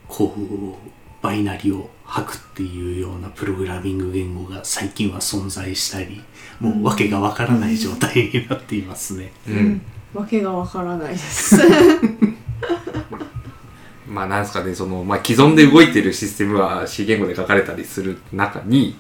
[0.09, 6.23] こうバイナリを吐くっていうようなプログラミング言語が最近は存在したり
[6.61, 9.33] もう訳がわからない状態になっていますね。
[9.49, 9.83] うん。
[10.13, 11.57] わけがわからないです
[14.15, 18.97] まあなんですかね、その、まあ既存で動いてるシステムは C 言語で書かれたりする中に、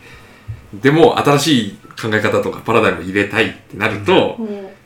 [0.75, 4.39] でも新しい考え方とかパラダイムを入れたいってなると、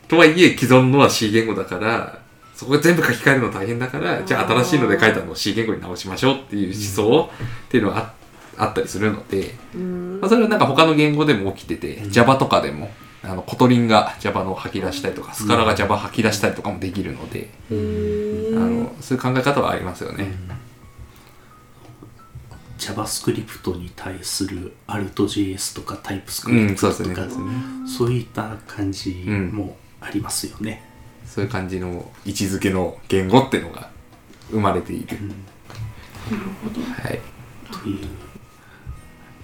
[0.07, 2.19] とはいえ既存のは C 言語だから、
[2.55, 7.31] そこが全部書き換えるの大変だから、じゃあ新しいので書いたのを C 言語に直しましょうっていう思想
[7.67, 8.15] っていうのがあ
[8.59, 10.19] あったりするので、うん。
[10.21, 12.91] まあ、それはなんか他の言語でも起きてて、Java とかでも、
[13.23, 17.49] あの、 Kotlin が Java の吐き出したりとか、 Scala が Java 吐き出したりとかもできるので、
[18.59, 20.35] の、そういう考え方はありますよね。
[22.79, 27.15] JavaScript に対する AltJS とかうん、TypeScript そうですね。
[27.15, 27.29] とか、
[27.87, 30.83] そういった感じもありますよね。
[31.27, 33.91] そういう感じの位置づけの言語っていうのが
[34.51, 35.19] 生まれている。
[37.03, 37.21] はい。
[37.71, 38.09] という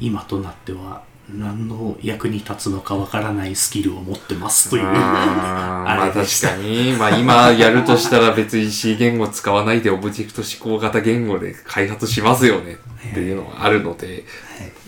[0.00, 6.48] 今となっては何の役に立つのかわからないスキルを持ってますというあーまあ確あれでした。
[6.50, 12.76] かに、まあ今やるとしたら別に C 言語使わないでオブジェクト指向型言語で開発しますよね
[13.10, 14.24] っていうのがあるので、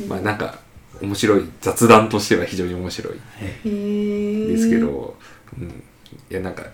[0.08, 0.58] まあなんか
[1.00, 3.14] 面白い雑談としては非常に面白い
[3.64, 5.16] ですけど、
[5.58, 6.64] うん、いやなんか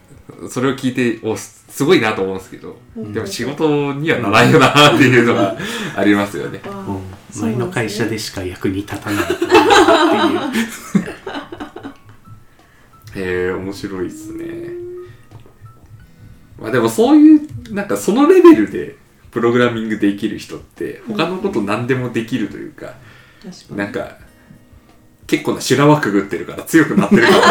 [0.50, 5.56] それを聞いておすすごいなと思うんですけど、でも仕事にはならんよなっていうのが
[5.96, 6.60] ありますよね。
[6.66, 9.48] うん前の会社でしか役に立たないっていう。
[13.14, 14.70] へえ面白いですね。
[16.58, 18.96] まあでもそういうなんかそのレベルで
[19.30, 22.94] プログラミングできる人って他のこと何でもできるというか、
[23.42, 23.76] 確かに。
[23.76, 24.18] なんか
[25.26, 27.42] 結構な修羅場くぐってるから強くなってると思い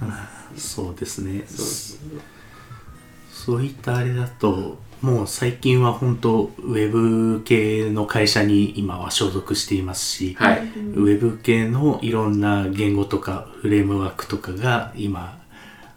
[0.00, 1.44] ます そうですね。
[1.46, 1.66] そう。
[3.32, 10.60] そういったあれだともう最近は本当ウェブ系の会社に今は所属していますし、はい。
[10.60, 15.42] ウェブ系のいろんな言語とかフレームワークとかが今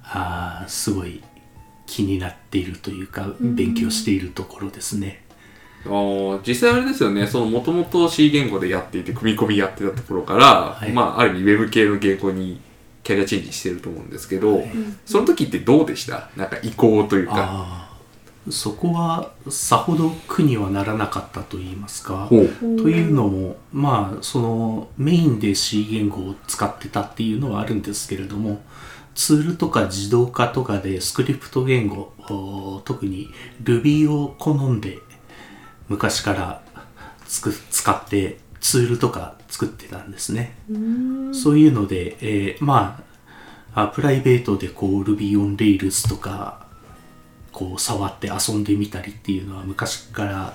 [0.03, 1.21] あーすごい
[1.85, 5.23] 気になっているというか勉強しているところですね。
[5.85, 10.91] あー実際あれですよね、そのもともと C 言語でやっていて、組み込みやってたところから、い。
[10.91, 12.59] まあある意味ウェブ系の言語に
[13.03, 14.63] キャリアチェンジしてると思うんですけど、
[15.05, 16.31] その時ってどうでした？
[16.35, 17.84] なんか移行というか。
[18.49, 22.27] そこはさほど苦にはならなかったと言いますか。
[22.29, 28.61] というのもまあそのメインで C 言語を使ってたっていうのはあるんですけれども
[29.15, 33.29] ツールとか自動化とかでスクリプト言語お特に
[33.63, 34.99] Ruby を好んで
[35.89, 36.61] 昔から
[37.27, 40.55] つく使ってツールとか作ってたんですね。
[41.33, 42.99] そういうので、えーま
[43.73, 46.64] ああプライベートでこう Ruby on Rails とか
[47.55, 50.53] こう触って遊んでみたりっていうのは昔から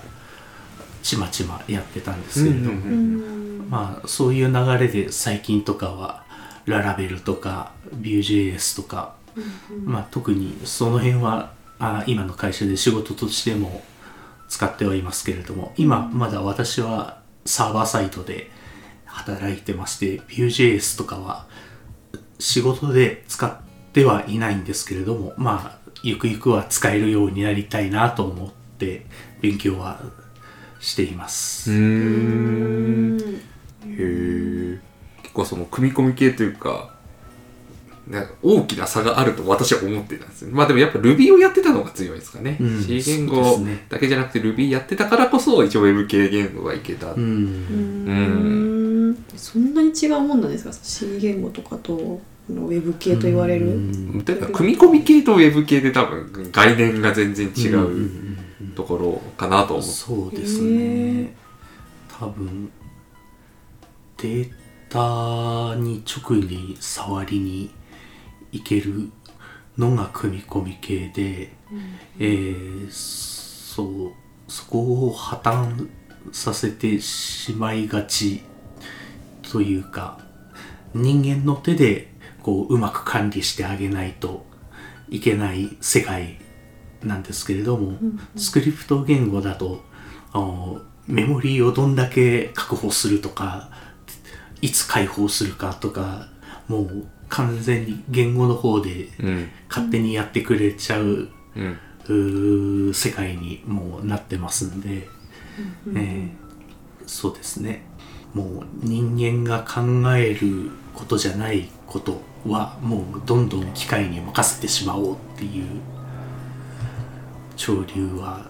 [1.03, 6.27] ちまちまやってたんですけれども、まあそういう流れで最近とかは
[6.67, 9.15] ララベルとか Vue.js とか、
[9.83, 13.83] まあ特にその辺はあ今の会社で仕事としても
[14.51, 18.51] 使ってはいますけれども今まだ私はサーバーサイトで
[19.07, 21.47] 働いてまして Vue.js とかは
[22.39, 23.59] 仕事で使っ
[23.95, 29.07] てはいないんですけれどもまあゆくゆくは使えるようになりたいなと思って
[29.41, 30.01] 勉強は
[30.81, 31.71] しています。
[31.71, 33.19] うーん。
[33.87, 34.81] へえ。
[35.23, 36.95] 結構その組み込み系というか、
[38.09, 40.51] なんか大きな差があると私は思ってたんですよ。
[40.53, 42.57] まあでもやっぱ Ruby をやってたのが強いですかね。
[42.61, 43.59] うん C 言語
[43.89, 47.13] だけじゃなくて Ruby やってたからこそ一応 Web 系言語がいけた。
[47.13, 54.25] ううんんそんなに違うもんなんですか？C 言語とかとあのウェブ系と言われる、うん。
[54.25, 57.89] だから組み込み系と Web 系で多分概念が全然違うんうんう
[58.63, 58.69] うん。
[58.75, 59.93] ところかなと思って。
[59.93, 60.71] そうですへ
[61.23, 61.35] ね
[62.19, 62.71] 多分
[64.19, 64.51] デー
[64.91, 67.71] タに直に触りに
[68.53, 69.11] いける
[69.79, 71.53] のが組み込み系で、
[72.19, 74.13] えーそう
[74.51, 75.89] そこを破綻
[76.33, 78.43] させてしまいがち
[79.51, 80.19] というか
[80.93, 82.10] 人間の手で
[82.43, 84.47] こううまく管理してあげないと
[85.09, 86.39] いけない世界
[87.03, 87.99] なんですけれども、
[88.37, 89.83] スクリプト言語だと
[91.07, 93.71] メモリーをどんだけ確保するとか
[94.63, 96.29] いつ解放するかとか
[96.69, 99.49] もう完全に言語の方でうん。
[99.69, 101.29] 勝手にやってくれちゃう,、
[102.09, 102.95] うん。
[102.95, 105.09] 世界にもうなってますんで、
[105.95, 106.41] えー
[107.07, 107.83] そうですね
[108.35, 109.81] もう人間が考
[110.15, 115.65] えることじゃないことはもうどんどん機械に任せてしまおうっていう
[117.57, 118.49] 潮流は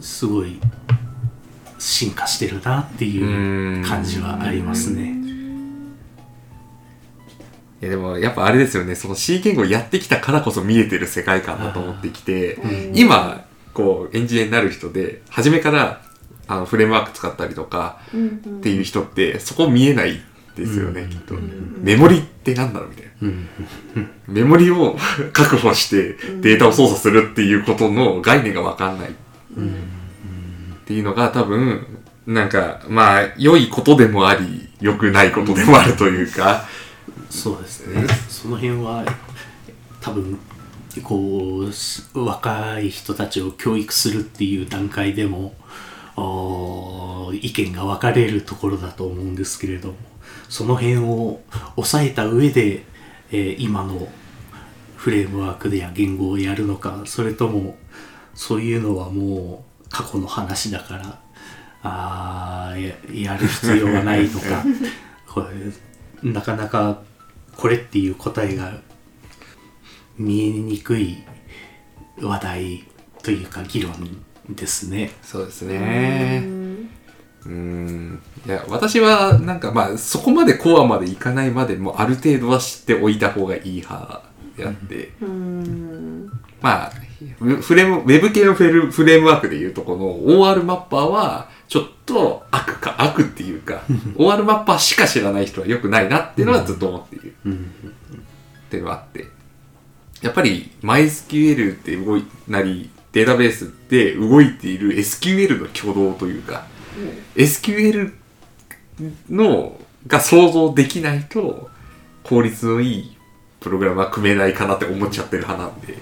[0.00, 0.60] すごい
[1.78, 5.20] 進化してるなっていう感じはありますね。
[7.80, 12.92] いやでもやっぱあれですよね、その C 言語やってきたからこそ見えてる世界観だと思ってきて、うん。
[12.94, 16.02] 今、こう、エンジニアになる人で、初めから
[16.46, 20.20] あのフレームワーク使ったりとかっていう人って、そこ見えない
[20.60, 21.08] ですよね、うん。
[21.08, 21.34] きっと。
[21.34, 21.80] うん。
[21.82, 23.12] メモリってなんだろうみたいな。
[23.22, 23.48] うん。
[24.28, 24.96] メモリを
[25.32, 29.10] 確保してデータを操作するっていうことの概念がわかんない。
[29.10, 29.12] っ
[30.84, 31.86] ていうのが多分、
[32.26, 36.64] なんか、まあ、良いことでもあり、良くないことでもあるというか、
[37.28, 38.06] そうですね。
[38.28, 39.04] その辺は
[40.00, 40.38] 多分
[41.04, 45.54] こうし若い人たちを教育するっていう段階でも
[47.32, 49.94] 意見が分かれるところだと思うんですけれども
[50.50, 51.40] その辺を
[51.76, 52.84] 抑えた上で、
[53.30, 54.08] えー今の
[54.96, 57.78] フレームワークでや言語をやるのかそれとも
[58.34, 61.20] そういうのはもう過去の話だから
[61.82, 64.62] あややる必要はないとか
[65.26, 65.46] こ
[66.22, 67.00] れなかなか
[67.56, 68.74] これっていう答えが
[70.18, 71.22] 見えにくい
[72.20, 72.84] 話題
[73.22, 73.92] というか議論
[74.50, 75.12] ですね。
[75.22, 76.59] そうですね。
[77.46, 78.22] うーん。
[78.46, 84.22] いや、私は、なんかまあ、そこまでコアまでいかないまでも、ある程度は知っておいた方がいい派
[84.56, 86.30] であって、うん。
[86.60, 86.92] まあ、
[87.38, 93.82] フフレーム、ウェブ系のフレルフレームワークでいうと、この OR マッパーは、ちょっと悪か、悪っていうか、
[94.16, 97.34] OR マッパーしか知らない人は良くないなっていうのはずっと思っている。
[97.46, 97.72] うん
[98.68, 99.26] っていうのがあって、
[100.22, 106.66] やっぱり MySQL って動いなり、データベースって動いている SQL の挙動というか、
[107.36, 108.12] SQL
[109.28, 111.70] のが想像できないと
[112.24, 113.16] 効率のいい
[113.60, 115.94] プログラムは組めないかなって思っちゃってる派なんで、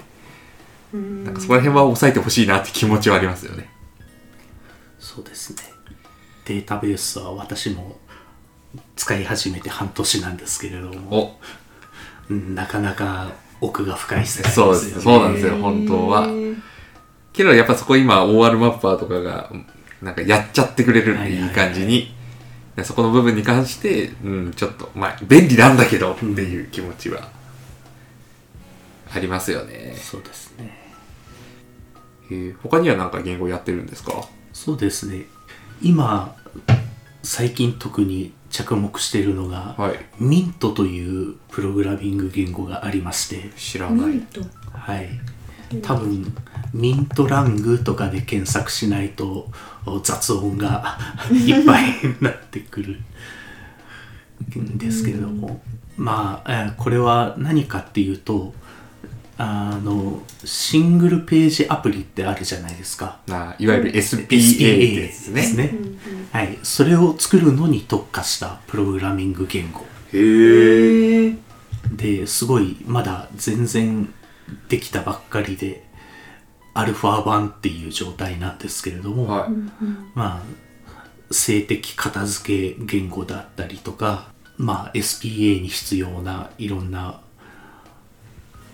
[0.93, 3.69] うんなんかそこら辺は抑えてほしいなって気持ちはありますよね。
[4.97, 5.63] そうですね。
[6.45, 7.97] データベースは私も
[8.95, 11.39] 使い始めて半年なんですけれども、
[12.29, 13.31] なかなか
[13.61, 14.79] 奥が深い世界ですよね。
[14.79, 16.27] そうですそうなんですよ本当は
[17.33, 19.51] けどやっぱそこ今 OR マッパーとかが
[20.01, 22.13] なんかやっちゃってくれるっていい感じに、
[22.83, 27.29] そこの部分に関して、うん、ちょっと、まあ、便利なんだけどっていう気持ちは
[29.13, 29.95] ありますよね。
[29.97, 30.77] そうですね。
[32.31, 34.13] えー他には何か言語やってるんですか？
[34.53, 35.25] そうですね。
[35.81, 36.35] 今、
[37.23, 39.99] 最近特に着目しているのが、はい。
[40.19, 44.21] ミントというプログラミング言語がありまして、知らない。
[44.71, 45.09] はい。
[45.81, 46.33] 多分、
[46.73, 49.51] ミントラングとかで検索しないとお
[50.03, 50.97] 雑音が
[51.31, 53.01] いっぱいになってくる
[54.59, 55.61] んですけれども、
[55.97, 58.53] まあ、えーこれは何かっていうと、
[59.37, 63.19] あの、シングルページアプリってあるじゃないですか。
[63.27, 65.73] な、いわゆる SPA ってやつですね。
[66.31, 66.59] はい。
[66.63, 69.85] それを作るのに特化したプログラミング言語。
[70.13, 71.35] へえ
[71.91, 74.13] ですごいまだ全然
[74.67, 75.83] できたばっかりで
[76.79, 79.49] アルファ版っていう状態なんですけれども、はい。
[80.15, 80.69] まあ
[81.31, 87.21] 性的片付け言語だったりとかまあ SPA に必要ないろんな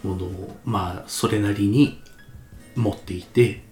[0.04, 2.02] ものをまあそれなりに
[2.76, 3.64] 持っていて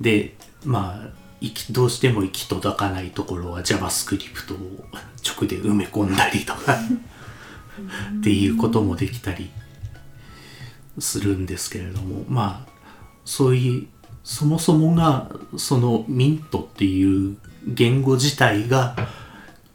[0.00, 0.34] で
[0.64, 1.10] まあ
[1.40, 4.84] 行きどうしても行き届かないところは JavaScript を
[5.24, 6.74] 直で埋め込んだりとか
[8.18, 9.50] っていうこともできたり
[10.98, 12.67] するんですけれどもまあ
[13.28, 13.86] そういう
[14.24, 18.96] そもそもがそのミントっていう言語自体が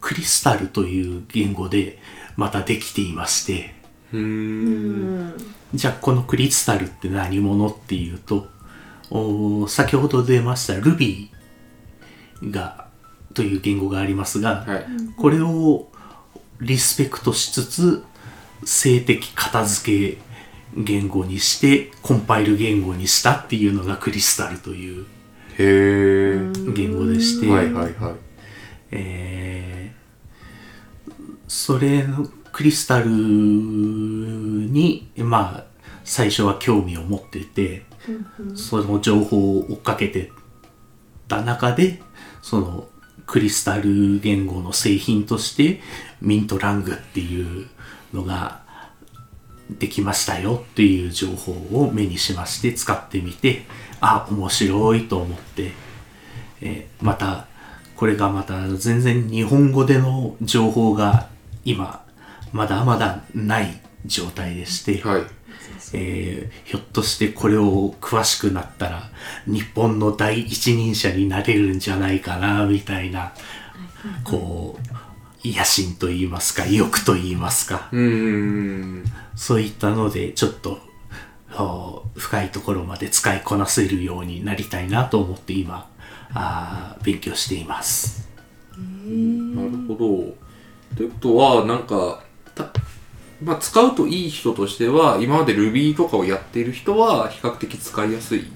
[0.00, 2.00] クリスタルという言語で
[2.36, 3.72] またできていまして
[4.12, 4.18] うー。
[4.18, 5.34] うんん
[5.72, 8.48] じゃあこのクリスタルって何者っていうと
[9.08, 11.28] お先ほど出ました Ruby
[12.50, 12.88] が
[13.34, 14.86] という言語がありますが、はい。
[15.16, 15.88] これを
[16.60, 18.04] リスペクトしつつ
[18.64, 20.33] 性的片付け
[20.76, 25.06] 言語にしてコンパイル言語にしたっていうのがクリスタルという。
[25.56, 28.14] 言語でして、はいはいはい。
[28.90, 29.74] えー
[31.54, 35.64] それのクリスタルにまあ
[36.02, 37.84] 最初は興味を持ってて、
[38.56, 40.32] その情報を追っかけて
[41.28, 42.02] た中で
[42.42, 42.88] その
[43.26, 45.80] クリスタル言語の製品として
[46.20, 47.68] ミントラングっていう
[48.12, 48.63] のが
[49.70, 53.62] できましたよっていう情報を目にしまして使ってみて
[54.00, 55.72] あ面白いと思って、
[56.60, 57.46] えーまた
[57.96, 61.28] これがまた全然日本語での情報が
[61.64, 62.04] 今
[62.52, 65.22] まだまだない状態でして、はい。
[65.92, 69.10] えーひょっとしてこれを詳しくなったら
[69.46, 73.32] 日本の第一人者になれるんじゃないかなみたいな
[74.24, 79.04] こう野心と言いますか意欲と言いますかうーん。
[79.36, 80.78] そういったのでちょっと
[81.56, 85.88] お深いところまで使いこなせるようになりたいなと思って今
[86.32, 88.28] あー勉強しています。
[88.76, 90.34] なるほど。
[90.96, 92.22] ということは、なんか、
[92.54, 92.70] た
[93.42, 98.46] まあ、使うといい人としては、今まで Ruby とかをやっている人は、比較的使いやすい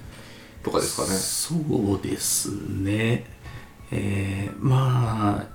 [0.63, 1.09] とかですかね。
[1.09, 3.25] そうですね。
[3.91, 5.47] えーまあ、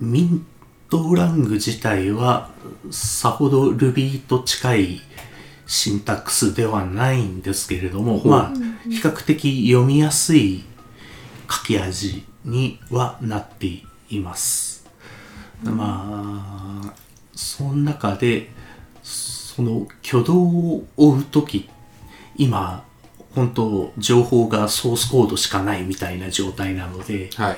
[0.00, 0.46] ミン
[0.90, 2.50] トラング自体は
[2.90, 5.00] さほど Ruby と近い
[5.66, 10.64] シンタックスではないんですけれども、まあ、比較的読みやすい
[11.50, 13.66] 書き味にはなって
[14.08, 14.86] います。
[15.62, 16.94] まあ、
[17.34, 18.50] その中で、
[19.02, 21.68] その挙動を追うとき、
[22.36, 22.84] 今、
[23.34, 27.56] 本当情報がソースコードしかないみたいな状態なので、はい。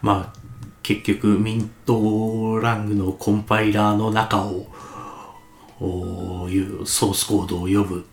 [0.00, 0.41] まあ、
[0.82, 4.66] 結局、ミントラングのコンパイラーの中を、
[5.80, 8.04] おいうソースコードを読む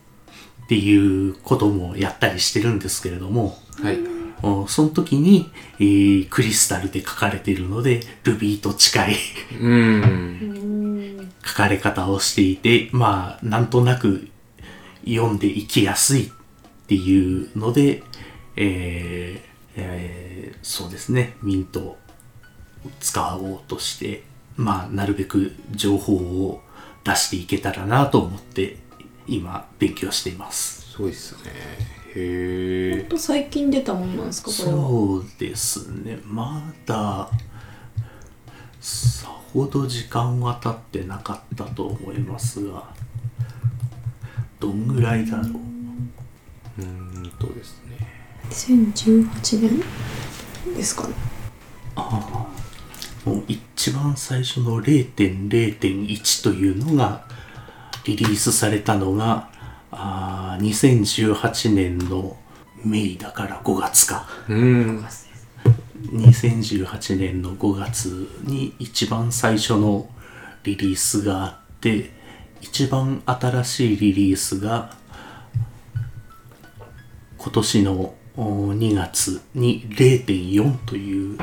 [0.63, 3.97] っていうこともやったりしてるんですけれども、はい。
[4.41, 11.31] おその時に、えークリスタルで書かれているので、Ruby と近いうーん。
[11.45, 14.29] 書かれ方をしていて、まあ、なんとなく
[15.05, 16.31] 読んでいきやすいっ
[16.87, 18.03] ていうので、
[18.55, 21.97] えーえーそうですね、ミントを
[22.99, 24.23] 使おうとして、
[24.55, 26.61] まあ、なるべく情報を
[27.03, 28.77] 出していけたらなと思って、
[29.27, 30.91] 今、勉強しています。
[30.91, 31.51] すごいっすね。
[32.15, 32.99] へえ。
[33.01, 34.87] ほんと最近出たものなんですかこれは？
[34.87, 37.29] そうですね、まだ、
[38.81, 42.93] さほど時間は経ってなかったと思いますが、
[44.59, 45.47] どんぐらいだろう？
[46.79, 47.97] うーんとですね。
[48.49, 49.61] 2018
[50.65, 51.13] 年ですかね
[51.95, 52.47] も
[53.35, 57.25] う一番最初の0.0.1というのが
[58.05, 59.49] リリースされたのが
[59.91, 61.01] あー
[61.41, 62.37] 2018年の
[62.83, 65.05] メイだから5月かうーん。
[66.11, 70.09] 2018年の5月に一番最初の
[70.63, 72.11] リリースがあって
[72.61, 74.95] 一番新しいリリースが
[77.37, 81.37] 今年のお2月に0.4という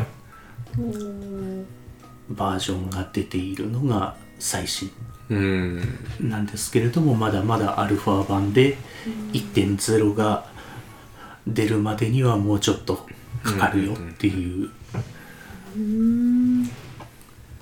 [2.31, 4.91] バージョンが出ているのが最新。
[5.29, 8.77] なんですけれどもまだまだアルファ版で
[9.33, 10.47] 1.0が
[11.49, 13.07] 出るまでにはもうちょっと
[13.43, 14.70] かかるよっていう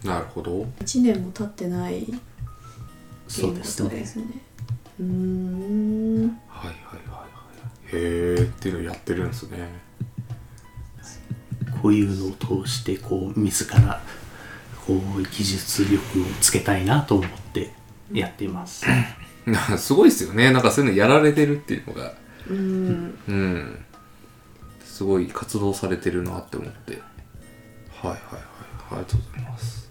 [0.05, 0.63] なるほど。
[0.81, 2.21] 1年も経ってないゲー
[3.29, 4.25] そうムですねですね
[5.01, 7.27] うーんはいはいはいは
[7.93, 7.97] い。
[7.97, 9.71] へえっていうのをやってるんですね。
[11.83, 12.27] こういうの
[12.61, 14.03] を通してこう自ら
[14.87, 17.71] こう技術力をつけたいなと思って
[18.13, 18.87] やっています。
[19.47, 20.53] な すごいですよね。
[20.53, 22.13] なんかそういうのやられてるっていうのが。
[22.49, 23.79] うんうん。
[24.85, 27.03] すごい活動されてるなって思って。
[28.03, 28.43] はいはいはい。
[28.91, 29.91] ありがとうございます。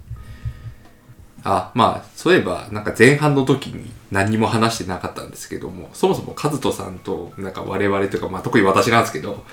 [1.44, 9.44] あ、まあ、そういえば、なんか前半の時に何にも話してなかったんですけども、そもそもカズトさんと、なんか我々というか、まあ特に私なんですけど、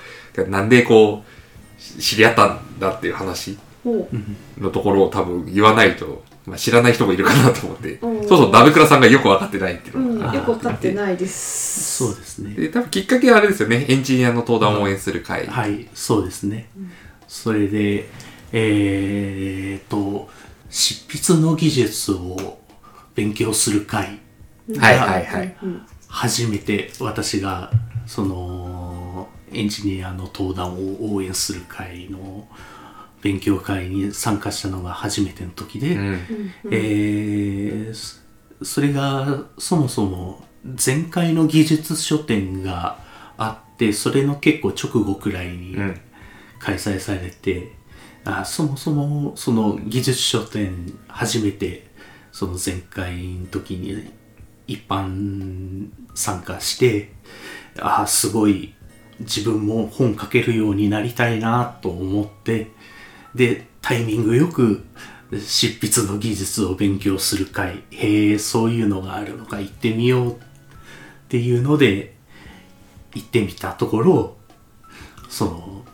[0.47, 11.97] なんでこう、し知り合ったんだっていう話のところを多分言わないと、まあ、知らない人もいるかなと思って、うんそうそう、ダブクラさんがよく分かってないっていううん、のが、よくわかってないです。
[11.97, 12.53] そうですね。
[12.55, 15.47] で、多分きっかけはあれですよね、エンジニアの登壇を応援する会。
[15.47, 16.69] はい、そうですね。
[17.27, 18.09] それで、
[18.51, 20.29] えー、と、
[20.69, 22.59] 執筆の技術を
[23.15, 24.19] 勉強する会
[24.77, 25.57] はいはいはい。
[25.63, 27.71] うん初めて私が
[28.05, 32.47] そのエンジニアの登壇を応援する会の
[33.21, 36.19] 勉強会に参加したのが初めての時で、うん。
[36.71, 38.21] えーそ
[38.63, 42.99] それがそもそも前回の技術書展が
[43.37, 46.01] あってそれの結構直後くらいにうん
[46.59, 47.71] 開催されて、
[48.23, 51.87] あそもそもその技術書展初めて
[52.31, 54.11] その前回の時に
[54.67, 57.11] 一般参加して
[57.79, 58.75] あすごい
[59.21, 62.67] 自分も本書けるようになりたいなと思って
[63.35, 64.83] でタイミングよく
[65.39, 70.37] 執筆の技術を勉強する会へえそういうのがあるのか行ってみようっ
[71.29, 72.15] ていうので
[73.15, 74.35] 行ってみたところ
[75.29, 75.85] その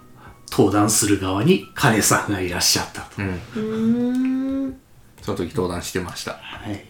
[0.51, 3.21] 登壇する側に彼さんがいらっしゃったと。
[3.21, 3.27] うん。
[3.29, 4.77] うーん。
[5.21, 6.33] その時登壇してました。
[6.33, 6.83] はい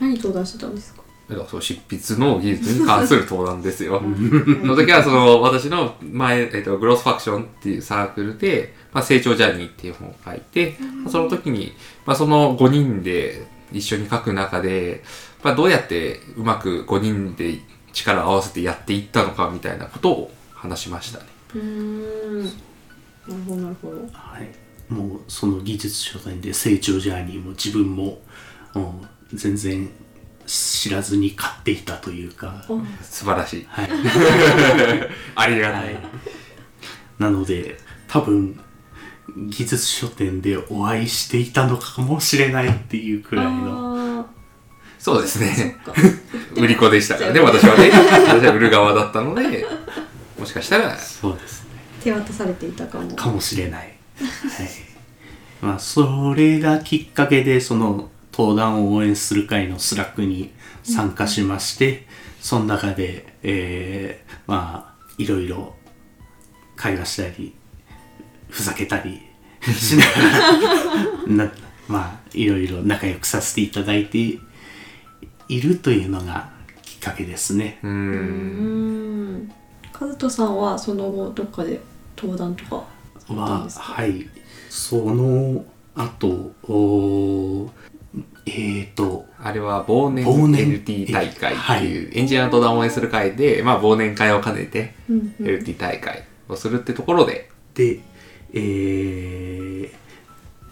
[0.00, 0.97] 何登壇してたんですか？
[1.28, 4.00] だからそう執筆の技術に関する登壇ですよ。
[4.02, 11.74] の時はその私の前、えっと、グロスファクションっていうサークルで、まあ、成長ジャーニーっていう本を書いて、まあその時に、
[12.06, 15.02] まあ、その5人で一緒に書く中で、
[15.42, 17.58] まあ、どうやってうまく5人で
[17.92, 21.26] 力を合わせてやっていったのかみたいなことを話しましたね。
[21.54, 22.44] うーん。
[22.44, 22.50] な
[23.28, 23.96] るほど、なるほど。
[24.12, 28.18] はい、もうその技術書店で成長ジャーニーも自分も、
[28.74, 29.90] うん、全然
[30.48, 32.64] 知らずに買っていたというか、
[33.02, 33.66] 素晴らしい。
[33.68, 33.88] はい、
[35.36, 35.96] ありがたい。
[37.18, 37.78] なので
[38.08, 38.58] 多分
[39.36, 44.26] 技術書店でお会いしていたのかもしれないっていうくらいのあ
[44.98, 45.76] そうですね。
[45.84, 45.92] か。
[46.56, 47.90] 売り子でしたからね、私はね。
[47.90, 49.66] 私は売る側だったので、
[50.38, 51.68] もしかしたら、そうですね
[52.02, 53.14] 手渡されていたかも。
[53.14, 53.98] かもしれない、はい
[55.60, 60.52] まあ、それがきっかけでその登壇を応援する会の Slack に
[60.84, 62.06] 参加しまして、
[62.40, 65.74] その中で、えーまあいろいろ
[66.76, 67.54] 会話したり
[68.48, 69.20] ふざけたり
[69.60, 70.12] しなが
[71.26, 71.52] ら な
[71.88, 74.38] まあいろいろ仲良くさせていただいて
[75.48, 76.50] いるというのが
[76.82, 77.78] きっかけですね。
[77.82, 77.88] う。
[77.88, 79.52] うんん。
[79.92, 81.80] カズトさんはその後どっかで
[82.16, 82.84] 登壇とか
[83.34, 84.28] ははい
[84.70, 85.64] その
[85.94, 87.70] 後お
[88.48, 95.46] えーとあれは忘年忘年 LT 大会っていう、エンジニアの登壇を応援する会で、まあ忘年会を兼ねて、うんうん。
[95.46, 98.00] LT 大会をするってところで、で、
[98.52, 100.08] えー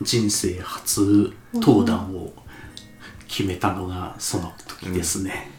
[0.02, 2.32] 人生初登壇を
[3.26, 5.50] 決めたのがその時ですね、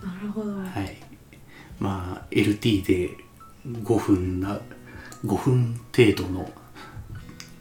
[0.00, 0.52] なるほど。
[0.52, 0.96] はい。
[1.80, 3.10] まあ LT で
[3.66, 4.60] 5分な
[5.24, 6.50] 5分程度の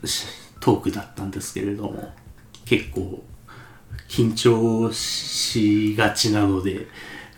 [0.06, 0.26] し
[0.60, 2.14] トークだったんですけれども
[2.66, 3.24] 結構
[4.08, 6.88] 緊張しがちなので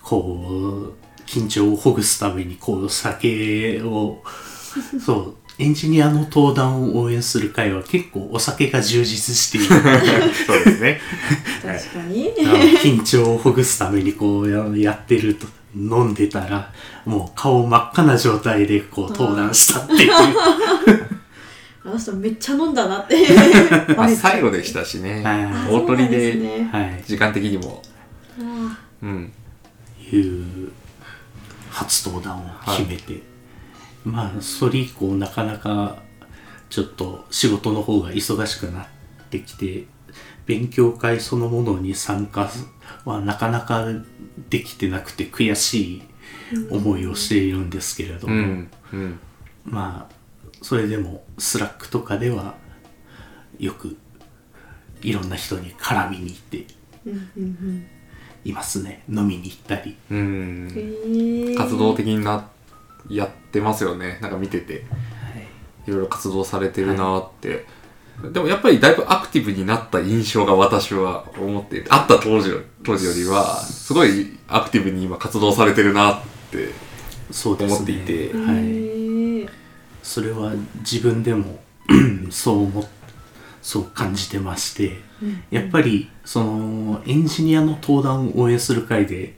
[0.01, 4.23] こう緊張をほぐすためにこう酒を
[5.03, 9.67] そうエンジニアの登壇を応援する会は結構お酒が充実している
[10.47, 11.01] そうですね。
[11.61, 12.33] 確かに。
[12.81, 16.71] 緊張をほぐすためにこうややってると飲んでたら
[17.05, 20.11] もう顔真っ赤な状態でこう登壇したっていう
[21.89, 23.15] あの人めっちゃ飲んだなって。
[23.95, 25.23] ま あ最後でしたしね。
[25.23, 27.81] はい大鳥で、そうなんですねはい時間的にも。
[28.39, 29.31] あうん。
[30.11, 30.71] いう
[31.71, 33.21] 初登壇を決めて、
[34.05, 35.97] まあそれ以降なかなか
[36.69, 38.85] ちょっと仕事の方が忙しくなっ
[39.29, 39.85] てきて
[40.45, 42.49] 勉強会そのものに参加
[43.05, 43.87] はなかなか
[44.49, 46.01] できてなくて悔しい
[46.71, 48.71] 思いをしているんですけれども、うん。
[48.93, 49.19] うん。
[49.65, 50.18] まあ
[50.61, 52.55] それでも Slack とかでは
[53.59, 53.97] よく
[55.01, 56.65] いろんな人に絡みに行ってー
[57.05, 57.87] うんうん
[58.45, 61.55] いますね飲みに行ったりううん。
[61.57, 62.49] 活動的にな、
[63.09, 64.17] やってますよね。
[64.21, 64.85] なんか見てて。
[65.87, 67.65] いろいろ活動されてるなーって。
[68.31, 76.89] でもやっぱりだいぶアクティブになった印象が私は思っていて、あった当時よ当時よりは、すごいアクティブに今活動されてるなって。
[77.31, 78.78] そうですね思っていてへはい、ー
[80.09, 81.59] それは自分でも
[82.31, 82.87] そう思っ
[83.61, 84.97] そう感じてまして、
[85.51, 89.35] やっぱりそのエンジニアの登壇を応援する会で、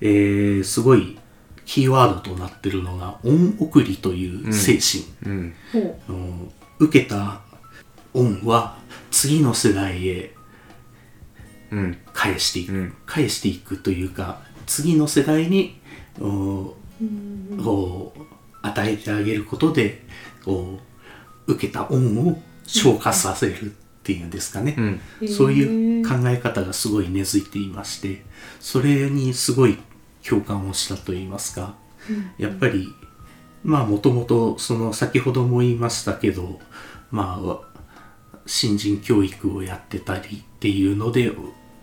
[0.00, 1.18] えーすごい
[1.66, 5.54] キーワードとなってるのが恩送りという精神、うん。
[5.72, 7.42] ほうあの受けた
[8.14, 8.78] 恩は
[9.10, 10.32] 次の世代へ
[11.70, 11.98] うん。
[12.14, 12.96] 返していく、うん。
[13.04, 15.78] 返していくというか次の世代に
[16.18, 16.72] う
[18.64, 20.02] 与えてあげることで
[20.44, 20.80] こ
[21.46, 24.74] う受けた恩を消化させるっていうんですかね、
[25.20, 25.28] うん。
[25.28, 28.22] そういう考え方がすごい根付いていまして
[28.60, 29.78] それにすごい
[30.26, 31.74] 共感をしたといいますか、
[32.38, 32.88] やっぱり
[33.62, 36.60] まあもともとその先ほども言いましたけど
[37.10, 37.60] まあ
[38.46, 41.30] 新人教育をやってたりっていうので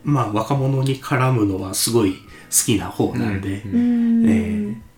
[0.03, 2.17] まあ若者に絡むのはすごい好
[2.65, 4.25] きな方なんで、うん。
[4.27, 4.90] えー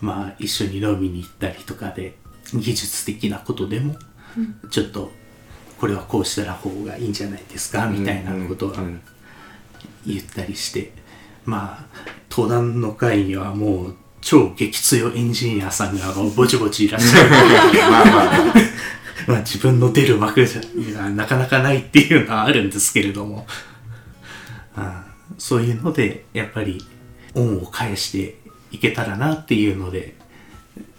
[0.00, 2.16] まあ一緒に飲みに行ったりとかで
[2.52, 3.96] 技術的なことでも
[4.70, 5.10] ちょっと
[5.78, 9.00] これはこうしたら方がいいんじゃないですかみたいなことはうん。
[10.06, 10.92] 言ったりして。
[11.44, 11.86] まあ
[12.30, 17.30] 登壇の会にはもう超激強エンジニアさんがぼちぼちいらっしゃる。
[17.90, 18.54] まあまあ。
[19.28, 23.46] まあ自分の出る幕じゃなかなかないっていうのはあるんですけれども、
[24.76, 25.04] あ
[25.38, 26.84] そういうのでやっぱり
[27.34, 28.38] 恩を返して
[28.74, 30.14] いけたらなっていうので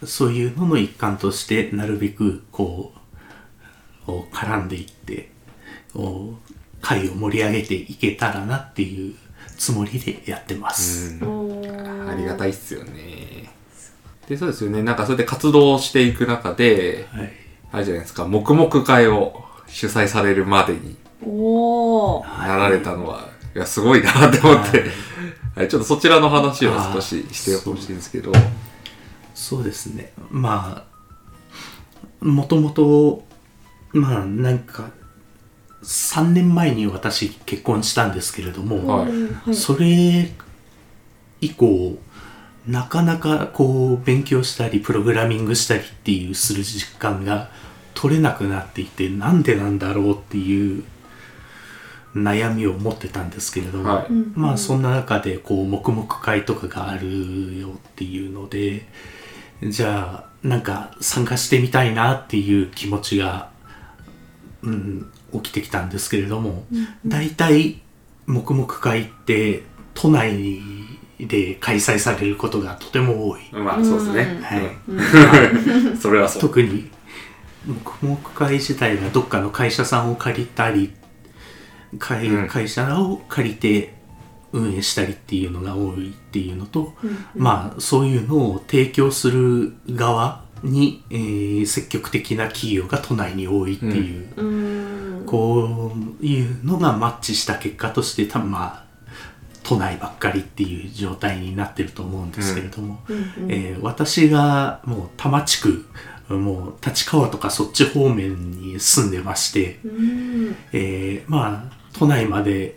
[0.04, 5.30] そういうのの一環としてなるべくこうこう絡んでいって
[5.92, 9.14] こう会を盛り上げていけたらなっていう
[9.58, 11.18] つもりでやってます。
[11.22, 13.50] ありがたいっすよね。
[14.28, 14.82] で、そうですよね。
[14.82, 17.32] なんかそれで活動していく中で、はい
[17.72, 20.96] あれじゃないですか、黙々会を主催されるまでに。
[21.22, 24.84] なられたのは、いや、すごいなって思って、
[25.54, 28.30] はい、ちょっとそちらの話を少ししてほしいんですけど、
[29.34, 30.12] そうですね。
[30.30, 30.84] ま
[32.20, 33.24] あ、もともと、
[33.92, 34.90] まあなんか、
[35.82, 39.54] 3年前に私結婚したんですけれども、はいはい。
[39.54, 40.30] それ
[41.40, 41.98] 以降、
[42.68, 47.48] なかなかこう勉強したりプログラミングしたりっていうする時間が
[47.94, 50.84] 取れなくなっていてなんでなんだろうっていう
[52.16, 54.12] 悩みを持ってたんですけれども、はい。
[54.34, 58.86] まあそんな中でこう黙々会とかがあるよっていうので
[59.62, 63.50] じゃあなんか参加してみたいなっていう気持ちが、
[64.62, 66.64] うん、起きてきたんですけれども、
[67.06, 67.80] 大体
[68.26, 69.62] 黙々会って
[69.94, 70.60] 都内
[71.18, 73.40] で開催されることがとても多い。
[73.52, 74.40] まあそうですね。
[74.42, 75.96] はい。
[75.98, 76.42] それはそう。
[76.42, 76.90] 特に
[77.66, 80.92] 黙々会自体がどっかの会社さんを借りたり
[81.98, 82.48] 会,、うん。
[82.48, 83.94] 会社を借りて
[84.52, 86.94] 運営したりっていうのが多いっていうのと、
[87.34, 95.26] まあそういうのを提供する側に、えー積極的な企業が都内に多いっていう、うーん。
[95.26, 98.86] こういうのがマッチした結果として多分まあ
[99.64, 103.00] 都内ばっかりっていう状態になってると思うんですけれども、
[103.48, 105.84] えー私がもう多摩地区
[106.28, 110.56] もう立川とかそっち方面に住んでまして、うん。
[110.72, 112.76] えーまあ都内まで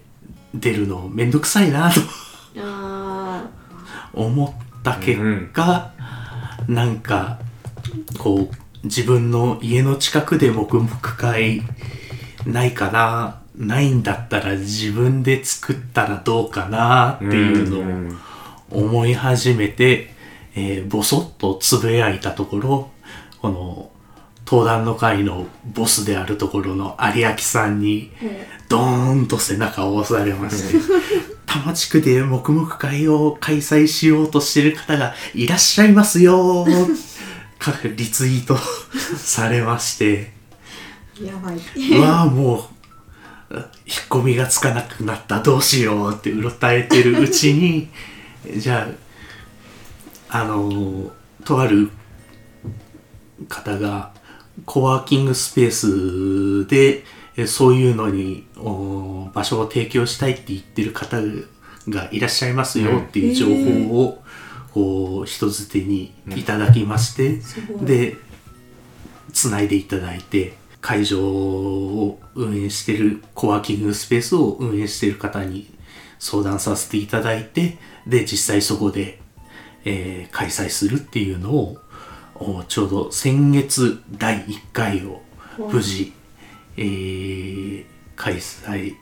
[0.54, 2.00] 出るのめんどくさいなと
[2.58, 3.50] あ
[4.14, 5.20] 思った結
[5.52, 5.92] 果、
[6.68, 7.40] なんか
[8.18, 11.62] こう自分の家の近くで黙々会
[12.46, 18.20] ないかなないんだったら自分で作ったらどうかなっていうのをん
[18.72, 20.14] 思い始めて、
[20.56, 22.92] えー、ぼそっとつぶやいたところ
[23.42, 23.92] この
[24.46, 28.12] 登壇の会のボスであるところの有明さんに
[28.68, 30.80] ドーンと背中を押されまして
[31.46, 36.66] 多摩地区で黙々会を開催しようとしてる方がいらっしゃいますよ
[37.60, 38.58] かリツイート
[39.18, 40.32] されまして
[41.22, 41.26] あ。
[41.26, 41.58] やばい。
[41.58, 42.70] うわあも
[43.52, 43.64] う引っ
[44.10, 47.90] 込みがつかなくなったどうしようってうろたえてるうちに
[48.58, 48.88] じゃ
[50.30, 51.12] ああの
[51.44, 51.90] とある
[53.48, 54.12] 方が
[54.66, 57.04] コワーキングスペースで
[57.38, 61.22] えそういうのにお場所を提供したいって言ってる方
[61.88, 64.22] がいらっしゃいますよっていう情報を、
[64.74, 67.40] こう人づてにいただきまして、
[67.82, 68.18] で
[69.34, 69.68] つない。
[69.68, 75.74] でいただいて会場を運営してるコワーキングスペースを運営してる方に
[76.20, 77.78] 相談させていただいて
[78.08, 79.20] で実際そこで、
[79.86, 81.80] えー開催するっていうのをお
[82.68, 85.22] ちょうど先月第1回を
[85.72, 86.14] 無事、
[86.78, 87.86] えー
[88.16, 88.96] 開催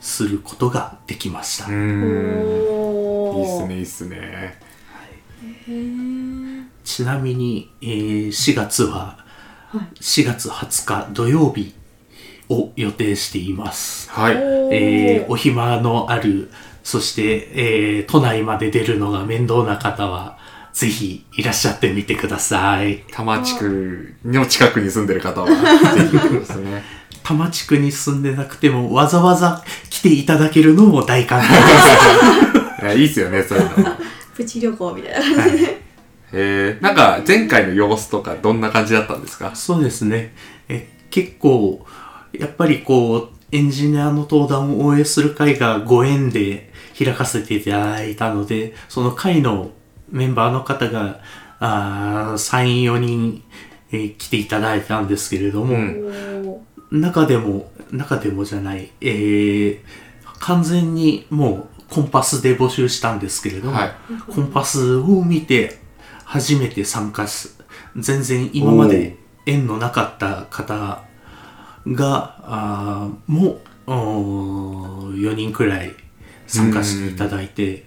[0.00, 1.70] することができました。
[1.70, 4.58] いいっすね、いいっすね。
[6.84, 9.24] ちなみに、えー4月は
[10.00, 11.74] 4月20日土曜日
[12.48, 14.10] を予定しています。
[14.10, 14.34] はい。
[14.36, 16.50] えーお暇のある、
[16.82, 20.38] そして、えー都内まで出るのが面倒な方は、
[20.76, 22.98] ぜひいらっしゃってみてください。
[23.10, 25.54] 多摩地区の近くに住んでる方は、 ぜ
[26.06, 26.82] ひですね。
[27.22, 31.46] 多摩地区に住んでなくてもわざわざ来ていただけるのも大歓迎
[32.82, 33.96] いやいいっすよね、そういうの。
[34.36, 35.80] プチ旅行みたいな感じで。
[36.32, 39.52] えー、なんか前回の様子とかどんな感じだったんですか？
[39.54, 40.34] そうですね。
[40.68, 41.86] え結構、
[42.38, 46.70] やっぱりこう、エンジニアの登壇を応援する会がご縁で
[47.02, 49.70] 開かせていただいたので、その会の
[50.08, 51.20] メンバーの方が、
[51.58, 53.42] あー3、4人、
[53.92, 55.76] えー来ていただいたんですけれども、
[56.90, 59.78] 中でも、中でもじゃない、えー
[60.38, 63.92] 完全にもうコンパスで募集したんですけれども、はい。
[64.32, 65.78] コンパスを見て
[66.24, 67.58] 初めて参加す、
[67.96, 71.02] 全然今まで縁のなかった方
[71.86, 75.94] が、あーもう、4人くらい
[76.46, 77.84] 参加していただいて。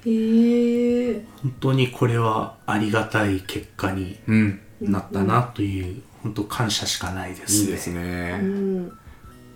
[1.42, 4.60] 本当にこれはありがたい結果にうん。
[4.82, 7.60] なったなという、本当感謝しかないですね。
[7.62, 8.38] いいですうね。
[8.38, 8.92] ん。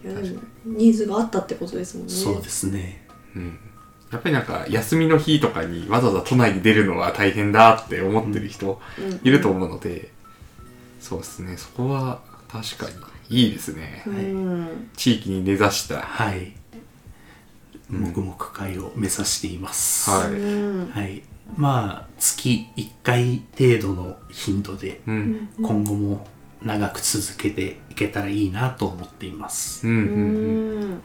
[0.04, 2.14] いやでもニーズがあったってことですもんね。
[2.14, 3.08] そうですね。
[3.36, 3.58] うん。
[4.12, 10.12] やっぱりなんか休みの日とかにわざわざ都内に出るのは大変だって思ってる人うんいると思うので、
[11.00, 12.88] そうですね、そこは確か
[13.30, 14.10] にいいですねう。
[14.12, 14.90] ん。
[14.96, 16.02] 地域に根ざした。
[16.02, 16.54] はい。
[18.00, 20.10] 黙々会を目指しています。
[20.10, 20.92] はいうん。
[20.92, 21.24] はい。
[21.56, 25.50] まあ、月1回程度の頻度で、うん。
[25.62, 26.28] 今後も
[26.62, 29.88] 長く続けていけたらいいなと思っています。
[29.88, 29.96] うん。
[29.96, 30.00] う。
[30.00, 31.02] うんうん。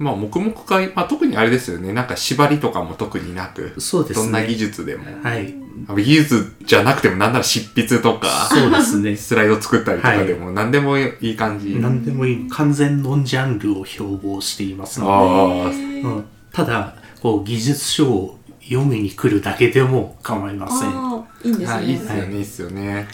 [0.00, 0.04] ん。
[0.04, 4.24] まあ、黙々会、まあ特にあれですよね、なんか縛りとかも特になく、そうですね。
[4.24, 5.04] どんな技術でも。
[5.22, 5.54] はい。
[5.96, 9.14] 技術じゃなくてもなんなら執筆とか、そうですね。
[9.16, 11.76] スライド作ったりとかでも何でもいい感じ。
[11.80, 12.48] 何でもいい。
[12.48, 20.88] 完全ノンジャンルを標榜していますのああ、で、うん、ただ、こう、技術書を読みに来るだけでも構いません。
[20.88, 21.86] ああ、いいんですあね。
[21.86, 23.08] いいっすよね、いいっすよね。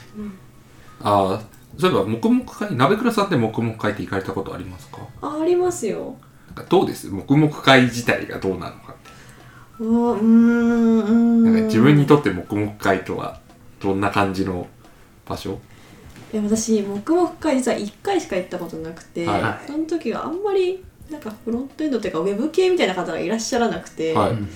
[1.03, 1.41] ああ、
[1.78, 4.99] そういえば、黙々会、鍋倉さんって黙々会って行かれたことありますか？
[5.22, 6.14] あありますよ。
[6.68, 7.08] どうです？
[7.08, 9.11] 黙々会自体がどうなのかって。
[9.80, 10.18] うーん。
[10.18, 13.40] うんなんか自分にとって黙々会とは
[13.80, 14.66] どんな感じの
[15.26, 15.58] 場所？
[16.32, 24.48] いや私黙々会実は1回しか行ったことなくて、はいその時があんまりなんかフロントエンドっていうかウェブ系みたいな方がいらっしゃらなくて、はいうん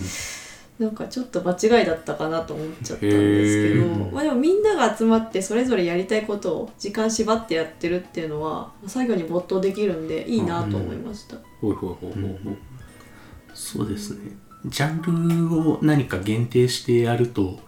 [0.78, 11.36] なんかちょっと間違いだったかなと思っちゃったんですけどまあでもみんなが集まってそれぞれやりたいことを時間縛ってやってるっていうのは作業に没頭できるんでいいなと思いました。
[13.54, 14.32] そうですね。
[14.66, 17.60] ジャンルを何か限定してやると、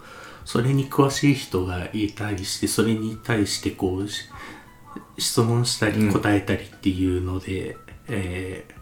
[0.45, 4.29] それに詳しい人がいたりして、それに対してこう、し
[5.17, 7.77] 質問したりうん答えたりっていうので、
[8.07, 8.77] えー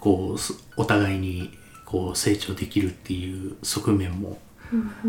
[0.00, 1.50] こう、すお互いに
[1.86, 4.38] こう成長できるっていう側面も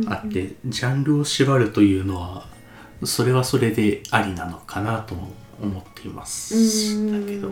[0.07, 2.47] あって、ジャンルを縛るというのは、
[3.03, 7.11] それはそれでありなのかなとも思っています。
[7.11, 7.49] だけど、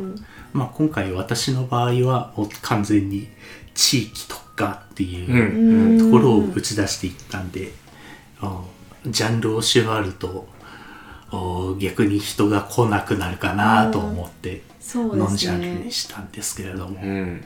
[0.53, 3.27] まあ今回私の場合はもう完全に
[3.73, 6.11] 地域特化っていううん。
[6.11, 7.73] ところを打ち出していったんで、
[8.41, 8.61] あ
[9.07, 10.47] ジャンルを縛ると
[11.31, 17.43] お逆に人が来なくなるかなと思って、そうノンジャンルねにしたんですけれども、うん。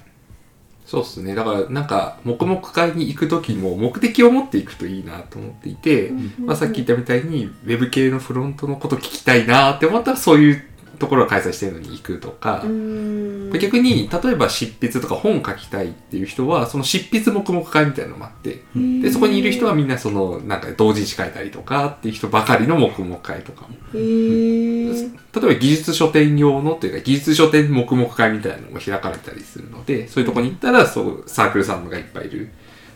[0.89, 1.35] そうっすね。
[1.35, 6.11] だから、なんか、黙々会に行くときも目的を持っていくといいなと思っていて、
[6.43, 10.68] まあさっき言ったみたいに、ウェブ系のフロントのこと聞きたいなって思ったら、そういう
[11.00, 13.52] ところを開催してるのに行くとか、うん。
[13.60, 23.70] 逆に、例えば執筆とか本書きたいっていう人は、その執筆黙々会みたいなのもあって、で、そこにいる人はみんなその、なんか同人誌書いたりとかっていう人ばかりの黙々会とかも。
[23.93, 25.20] へー。
[25.34, 32.50] 例えば技術書店用のっていうか技術書店黙々会みたいなのも開かれたりするのでそういうとこに行ったらそうサークルさんがいっぱいいる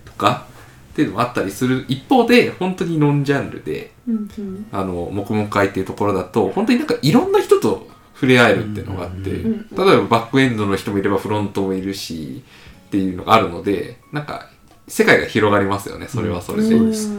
[0.06, 0.48] とか
[0.92, 1.86] っていうのもあったりする。
[1.88, 4.42] 一方で本当にノンジャンルでうんう。
[4.42, 7.88] んあの黙々会っていうところだと本当になんかいろんな人と
[8.24, 12.42] 触れ合えるっていうのがあって例うんえばバックエンドの人もいればフロントもいるし
[12.88, 14.48] っていうのがあるのでなんか
[14.88, 16.08] 世界が広がりますよね。
[16.08, 16.70] それはそれで。
[16.70, 17.12] そうです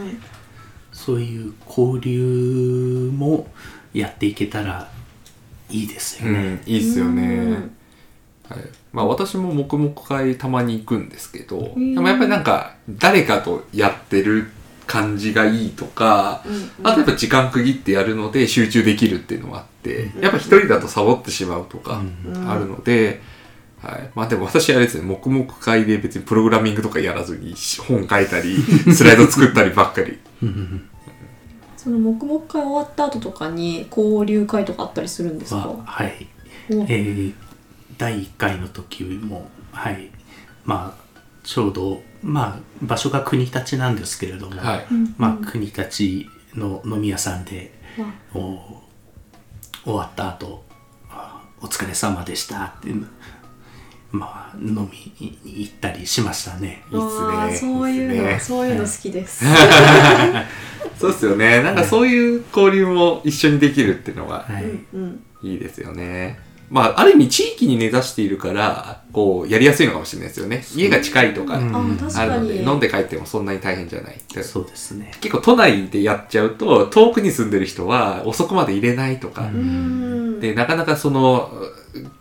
[0.93, 3.49] そういう交流も
[3.93, 4.91] やっていけたら
[5.69, 6.39] いいですようね。
[6.55, 7.23] ん、いいっすよね。
[7.23, 7.53] うん。
[7.53, 7.71] はい、
[8.93, 11.95] まあ私も黙々会たまに行くんですけど、ん。
[11.95, 14.51] でもやっぱりなんか誰かとやってる
[14.87, 23.21] 感じがいいとか、うんあとやっぱ時間区切ってやるので集中できるっていうのもあって、やっぱ一人だとサボってしまうとかうんあるので、
[23.81, 24.11] はい。
[24.15, 27.55] まあでも私あれですね、黙々会で別にプログラミングとかやらずに
[27.87, 28.57] 本書いたり、
[28.93, 30.19] スライド作ったりばっかり。
[31.77, 36.27] その黙々会終わった後とかに交流会とかあったりするんですはかはい。
[36.71, 37.35] おえー
[37.99, 40.11] 第1回の時も、はい。
[40.65, 44.87] まあ、ちょうど、まあ、場所が国立なんですけれども、はい。
[45.19, 48.83] まあ、国立の飲み屋さんでわお
[49.85, 50.65] 終わった後
[51.11, 52.89] あお疲れ様でしたって
[54.11, 56.85] まあ飲みに行ったりしましたね。
[56.91, 59.45] そういうのねそういうの好きです。
[60.99, 61.63] そうですよね。
[61.63, 64.65] なんかそういう交流も一緒にできるっていうのがはい、
[64.95, 65.25] うん。
[65.43, 66.39] いいですよね
[66.75, 70.65] まあある意味地域に根ざしているからこうやりやすいのかもしれないですよね。
[70.75, 71.73] 家が近いとかうん。
[72.17, 72.49] あるの。
[72.49, 75.13] で飲んで帰ってもそんなに大変じゃないそうですね。
[75.21, 80.41] 結構都内でやっちゃうと遠くに住んでる人は遅くまで入れないとか、うーん。
[80.41, 81.53] でなかなかその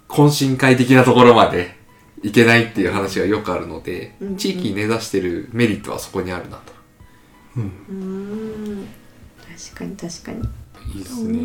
[0.08, 1.76] 懇親会的なところまで
[2.22, 4.38] 行けないっていう話がよくあるので、うん。
[4.38, 6.74] 地域に根ざしてるメリットはそこにあるなと。
[7.58, 7.64] うん。
[7.64, 8.88] うーん。
[9.74, 10.48] 確かに確かに。
[10.94, 11.40] いいですね。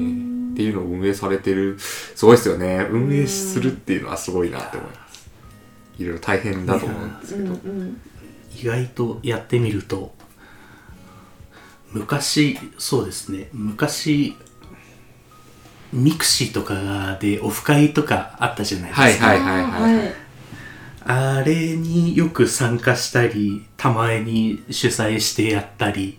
[0.52, 2.86] っていうのを運営されてるすごいですよね。
[2.90, 5.30] 運営するっていうのはすごいなって思います。
[5.98, 7.54] いろいろ大変だと思うんですうけど。
[8.60, 10.12] 意外とやってみると
[11.92, 13.48] 昔そうですね。
[13.52, 14.36] 昔
[15.92, 20.14] ミクシーとかでオフ会とかあったじゃないですか、はいはいはいはい。
[21.04, 26.18] あれによく参加したりたまに主催してやったり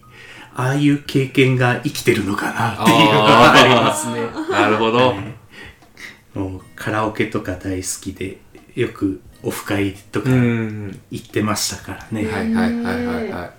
[0.56, 4.16] ああいう経験が生きてるのかなっていうのがありますね。
[4.52, 6.38] なるほど、はい。
[6.38, 8.40] もうカラオケとか大好きで
[8.76, 11.00] よくオフ会とかうん。
[11.12, 13.32] 行ってましたからね、はいはいはいはい。
[13.32, 13.52] はい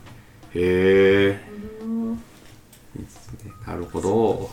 [0.53, 1.41] へえ
[2.97, 4.51] いいですねなるほど。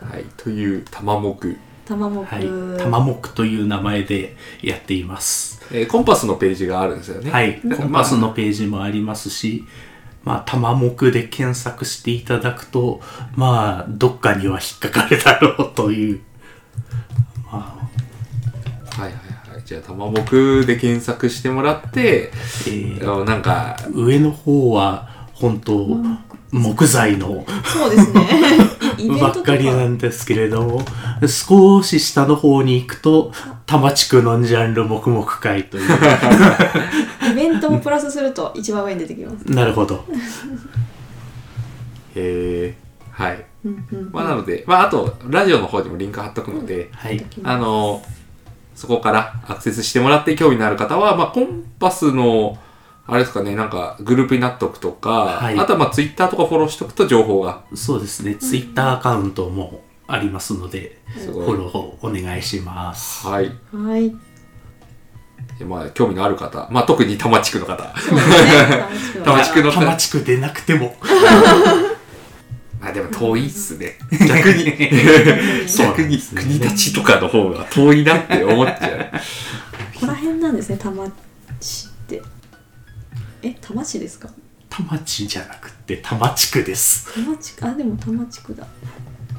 [0.00, 1.56] はいという玉木。
[1.84, 2.24] 玉木。
[2.24, 5.62] はい、玉木という名前でやっています。
[5.72, 7.30] えーコンパスのページがあるんですよね。
[7.30, 9.64] はい、コンパスのページもありますし、
[10.26, 13.00] まあ、玉木で検索していただくと、
[13.36, 16.20] まあ、どっかには引っかかるだろうという。
[17.50, 17.78] まは
[18.98, 19.62] いはいはい。
[19.64, 25.96] じゃあ、玉木で検索してもらって、あえーあのなんか、上の方は、本当、
[26.50, 28.75] 木材のそうですね。
[28.98, 30.84] イベンばトとかっかりなんですけれども、
[31.26, 33.32] 少し下の方に行くと、
[33.66, 35.90] 多摩地区ノンジャンル黙々会という。
[37.32, 39.42] イベントもプラスすると一番上に出てきます。
[39.50, 40.04] なるほど。
[42.14, 42.74] へえ、
[43.10, 43.44] はい。
[43.64, 44.10] うんうん。
[44.12, 47.24] まあ、なので、まあ、あと、ラジオの方にもリンク貼っとくので、はい。
[47.42, 48.02] あの、
[48.74, 52.58] そこからアクセスしてもらって興味のある方は、まあ、コンパスの、
[53.08, 57.62] あれですかね、なんか、グループになっとくとか、はいあとは、まあ、ツイッターとかフォローしとくと情報が。
[57.74, 61.46] そうですね、ツイッターアカウントもありますので、すごい。
[61.46, 63.26] フォローお願いします。
[63.26, 63.52] はい。
[63.72, 64.14] はい。
[65.58, 67.84] でまあ、興味のある方、まあ、特に多摩地区の方。
[67.84, 67.90] ね。
[69.24, 70.96] 多摩地区の多摩地区でなくても。
[72.80, 73.98] まあ、でも遠いっすね。
[74.28, 75.68] 逆に。
[75.68, 78.98] そう逆に、国立とかの方が遠いなって思っちゃう。
[79.94, 81.06] ここら辺なんですね、多摩。
[83.42, 84.28] え、多摩市ですか？
[84.68, 87.06] 多摩地じゃなくて多摩地区です。
[87.06, 88.66] 多摩地区、あ、でも多摩地区だ。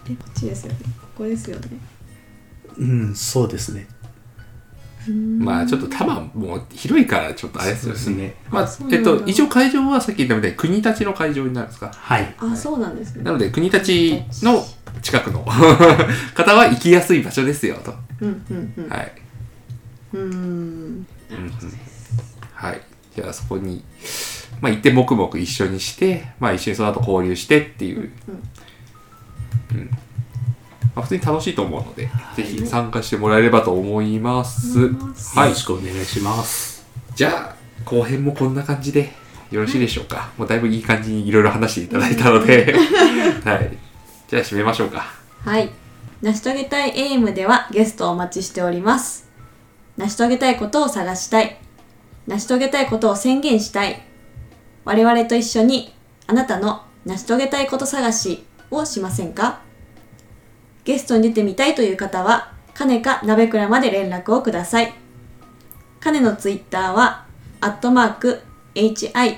[0.09, 0.79] え、こっちですよね。
[1.01, 1.67] ここですよね。
[2.77, 3.87] うん、そうですね。
[5.39, 7.99] まあちょっと多摩もう広いからちょっとあれですよね。
[7.99, 8.35] すね。
[8.51, 11.91] まあえっと一応会場はさっき言ったみたいに国立の会場になるんですか？
[11.93, 12.35] はい。
[12.37, 13.31] あ、そうなんですねな。
[13.31, 14.11] ので国立
[14.43, 14.65] の
[15.01, 15.45] 近くの
[16.35, 17.93] 方は行きやすい場所ですよと。
[18.19, 18.89] うんうんうん。
[18.89, 19.11] はい。
[20.13, 20.25] うーん。
[20.25, 21.51] うんうん
[22.53, 22.81] はい。
[23.17, 23.83] じゃあそこに、
[24.61, 28.11] まあ行って黙々一緒にして、まあ一緒にその後交流してっていう。
[29.71, 29.89] うん
[30.93, 34.89] まあ、普通に楽しいと思うので、ぜひ参加してもらえればと思います。
[35.35, 35.55] はいよろ。
[35.55, 36.85] しくお願いします。
[37.15, 37.55] じゃあ
[37.85, 39.11] 後編もこんな感じで
[39.49, 42.75] よろしいでしょうか、もうだいぶいい感じにいろいろ話していただいたので
[43.45, 43.77] はい
[44.27, 45.11] じゃあ締めましょうか
[45.43, 45.71] はい。
[46.21, 49.27] 成し遂げたいエイムではゲストをお待ちしております。
[49.97, 51.66] 成し遂げたいことを探したい。
[52.27, 54.03] 成し遂げたいことを宣言したい。
[54.85, 55.93] 我々と一緒に
[56.27, 59.61] あなたの成し遂げたいこと探しをしませんか？
[60.83, 64.93] ゲストに出てみたいという方は、かねかなべくらまで連絡をください。
[65.99, 67.25] かねのツイッターは、
[67.59, 68.41] アットマーク、
[68.75, 69.37] higume。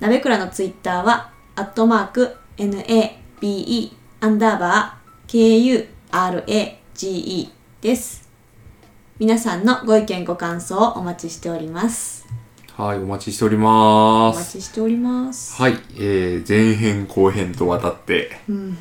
[0.00, 5.62] なべくらのツイッターは、アットマーク、nabe、アンダーバー、
[6.94, 7.48] kurage
[7.80, 8.21] です。
[9.22, 12.26] 皆さんのご意見ご感想をお待ちしております。
[12.76, 15.62] はいお待ちしておりおます待ちしております。
[15.62, 18.76] はい、えー、前編後編と渡って、うん。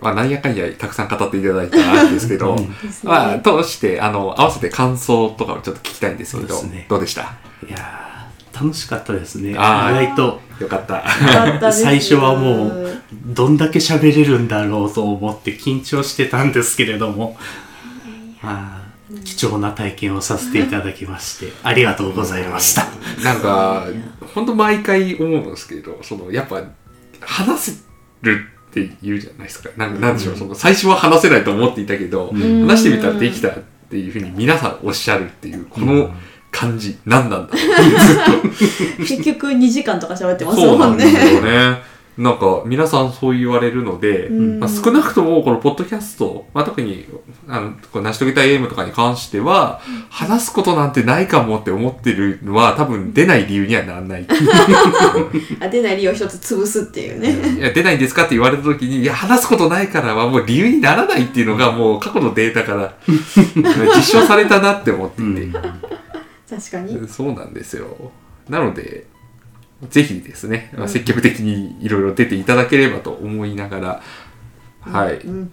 [0.00, 2.68] まあ、なんやかんやたくさん語っていただいたんですけど、ね
[3.04, 7.36] まあ、通してあの合わせて感想とかをちょっと聞きたいんですけどねどうでした？
[7.64, 9.52] いやー、楽しかったですね。
[9.52, 10.40] 意あー外と。
[10.58, 10.86] よかっ
[11.60, 17.36] た最初はもう、どんだけ喋れるんだろうと思って緊張してたんですけれども、
[18.42, 18.87] まあ、
[19.24, 22.86] 貴重な体験をさせていただきまして、ありがとうございました。
[23.24, 23.86] なんか、
[24.34, 26.62] ほんと毎回思うんですけど、その、やっぱ、
[27.20, 27.82] 話せ
[28.22, 29.70] るって言うじゃないですか。
[29.76, 33.52] なんなんでしょう、その、最初は話せないと思っていたけど、ん話してみたらできたっ
[33.90, 36.10] ていうふうに皆さんおっしゃるっていう、この
[36.50, 37.58] 感じ、何なんだろ
[38.98, 41.97] う 結局2時間とか喋ってますそうもんなんですよね。
[42.18, 42.24] ね。
[42.24, 47.06] なんか、皆さんそう言われるので、うんまあ、少なくともこのポッドキャスト、まあ、特に、
[47.46, 54.26] あの、こう成し遂げたいエイムとかに関しては、話すことなんてないかもって思ってるのは、多分出ない理由にはならない。
[55.60, 57.58] あ出ない理由を一つ潰すっていうね。
[57.58, 62.94] いや、出ないんですかって言われた時に、いや、話すことないからはもう理由にならないっていうのがもう過去のデータから
[63.96, 65.40] 実証されたなって思っていて。
[65.42, 65.52] うん
[66.48, 67.06] 確かに。
[67.08, 68.10] そうなんですよ。
[68.48, 69.06] なので、
[69.88, 74.02] ぜひですね、まあ積極的にいろいろ出ていただければと思いながら、
[74.80, 75.18] はい。
[75.18, 75.52] うん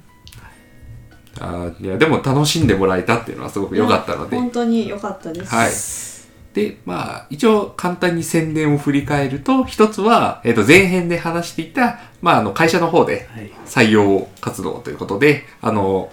[1.39, 5.53] あーいや、でも楽しんでもらえたっていうのはすごく良かったので、本当に良かったです。
[5.53, 5.71] はい。
[6.55, 13.51] で、まあ、一応簡単に宣伝を振り返ると、一つは、えっ、と、前編で話していた、まあ、あの、会社の方ではい。
[13.65, 16.09] 採用活動ということで、あの、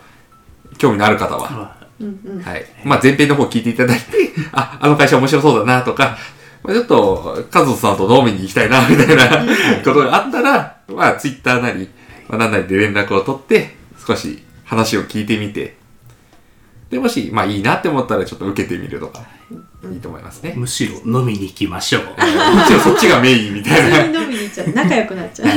[0.78, 1.76] 興味のある方は。
[2.44, 2.64] はい。
[2.84, 4.04] まあ、前編の方聞いていただいて、
[4.50, 6.18] あ、あの会社面白そうだなとか、
[6.62, 9.44] まあ、ちょっと、カズオさんと飲みに行きたいな、みたいな
[9.84, 11.88] ことがあったら、まあ、ツイッターなり、
[12.28, 15.76] まあ、なんなりで連絡を取って、少し話を聞いてみて、
[16.90, 19.26] で、もし、まあ、いいなって思ったら、ちょっと受けてみるとか、
[19.90, 20.54] いいと思いますね。
[20.56, 22.04] むしろ飲みに行きましょう。
[22.04, 22.10] も
[22.66, 23.96] ちろんそっちがメインみたいな。
[24.04, 24.68] 普通に飲みに行っちゃう。
[24.70, 25.48] 仲良くなっちゃう。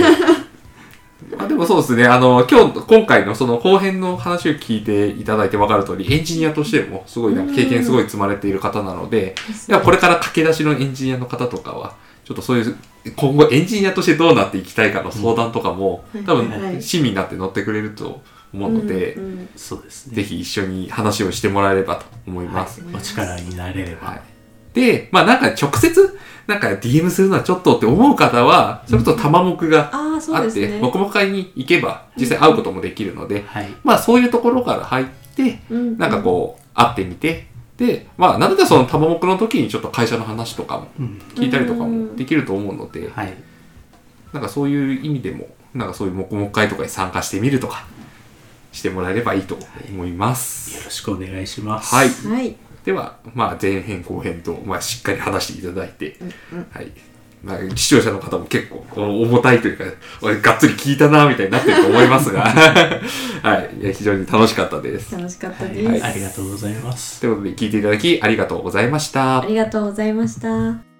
[1.31, 9.35] まあでもそうですね、あの、今日、今回のその後編の話を聞いていただいて分かる通り、エンジニアとしてもすごいなんか経験すごい積まれている方なので、
[9.67, 12.75] ではこれから駆け出しのエンジニアの方とかは、ちょっとそういう、
[13.15, 18.21] 今後エンジニアとしてどうなっていきたいかの相談とかも、うん多分、親身になって乗ってくれると
[18.53, 19.17] 思うので、
[19.55, 20.15] そうですね。
[20.15, 22.83] ぜひ一緒に話をしてもらえればと思います。
[22.93, 24.09] お力になれれば。
[24.09, 24.34] はい。
[24.75, 30.79] で、まあなんか直接、なんか DM するのはちょっとって思う方は、それと玉目があって、ですね。
[30.79, 33.73] 黙々会に行けば実際会うこともできるので、はい。
[33.83, 35.05] まあそういうところから入っ
[35.35, 37.47] て、うんなんかこう、会ってみて、
[37.77, 41.21] で、まあなんだったらその玉目の時にちょっと会社の話とかもうん。
[41.35, 43.33] 聞いたりとかもできると思うので、はい。
[44.33, 47.85] なんかそういう意味でも、なんかそういう黙々会とかに参加してみるとか、
[48.75, 49.57] してもらえればいいと
[49.89, 50.77] 思います。
[50.77, 51.95] よろしくお願いします。
[51.95, 52.09] はい。
[52.09, 52.55] はい。
[52.85, 56.17] では、まあ、前編後編と、まあ、しっかり話していただいて、
[56.71, 56.91] はい。
[57.43, 58.85] まあ、視聴者の方も結構、
[59.21, 59.83] 重たいというか、
[60.21, 62.41] 俺がっつり聞いたな、みたいになってると思いますが、
[63.43, 63.83] はい。
[63.83, 65.15] いや、非常に楽しかったです。
[65.15, 66.05] 楽しかったはいです。
[66.05, 67.21] ありがとうございます。
[67.21, 69.45] ということで、聞いていただきありがとうございましたあ。
[69.45, 70.94] りがとうございました。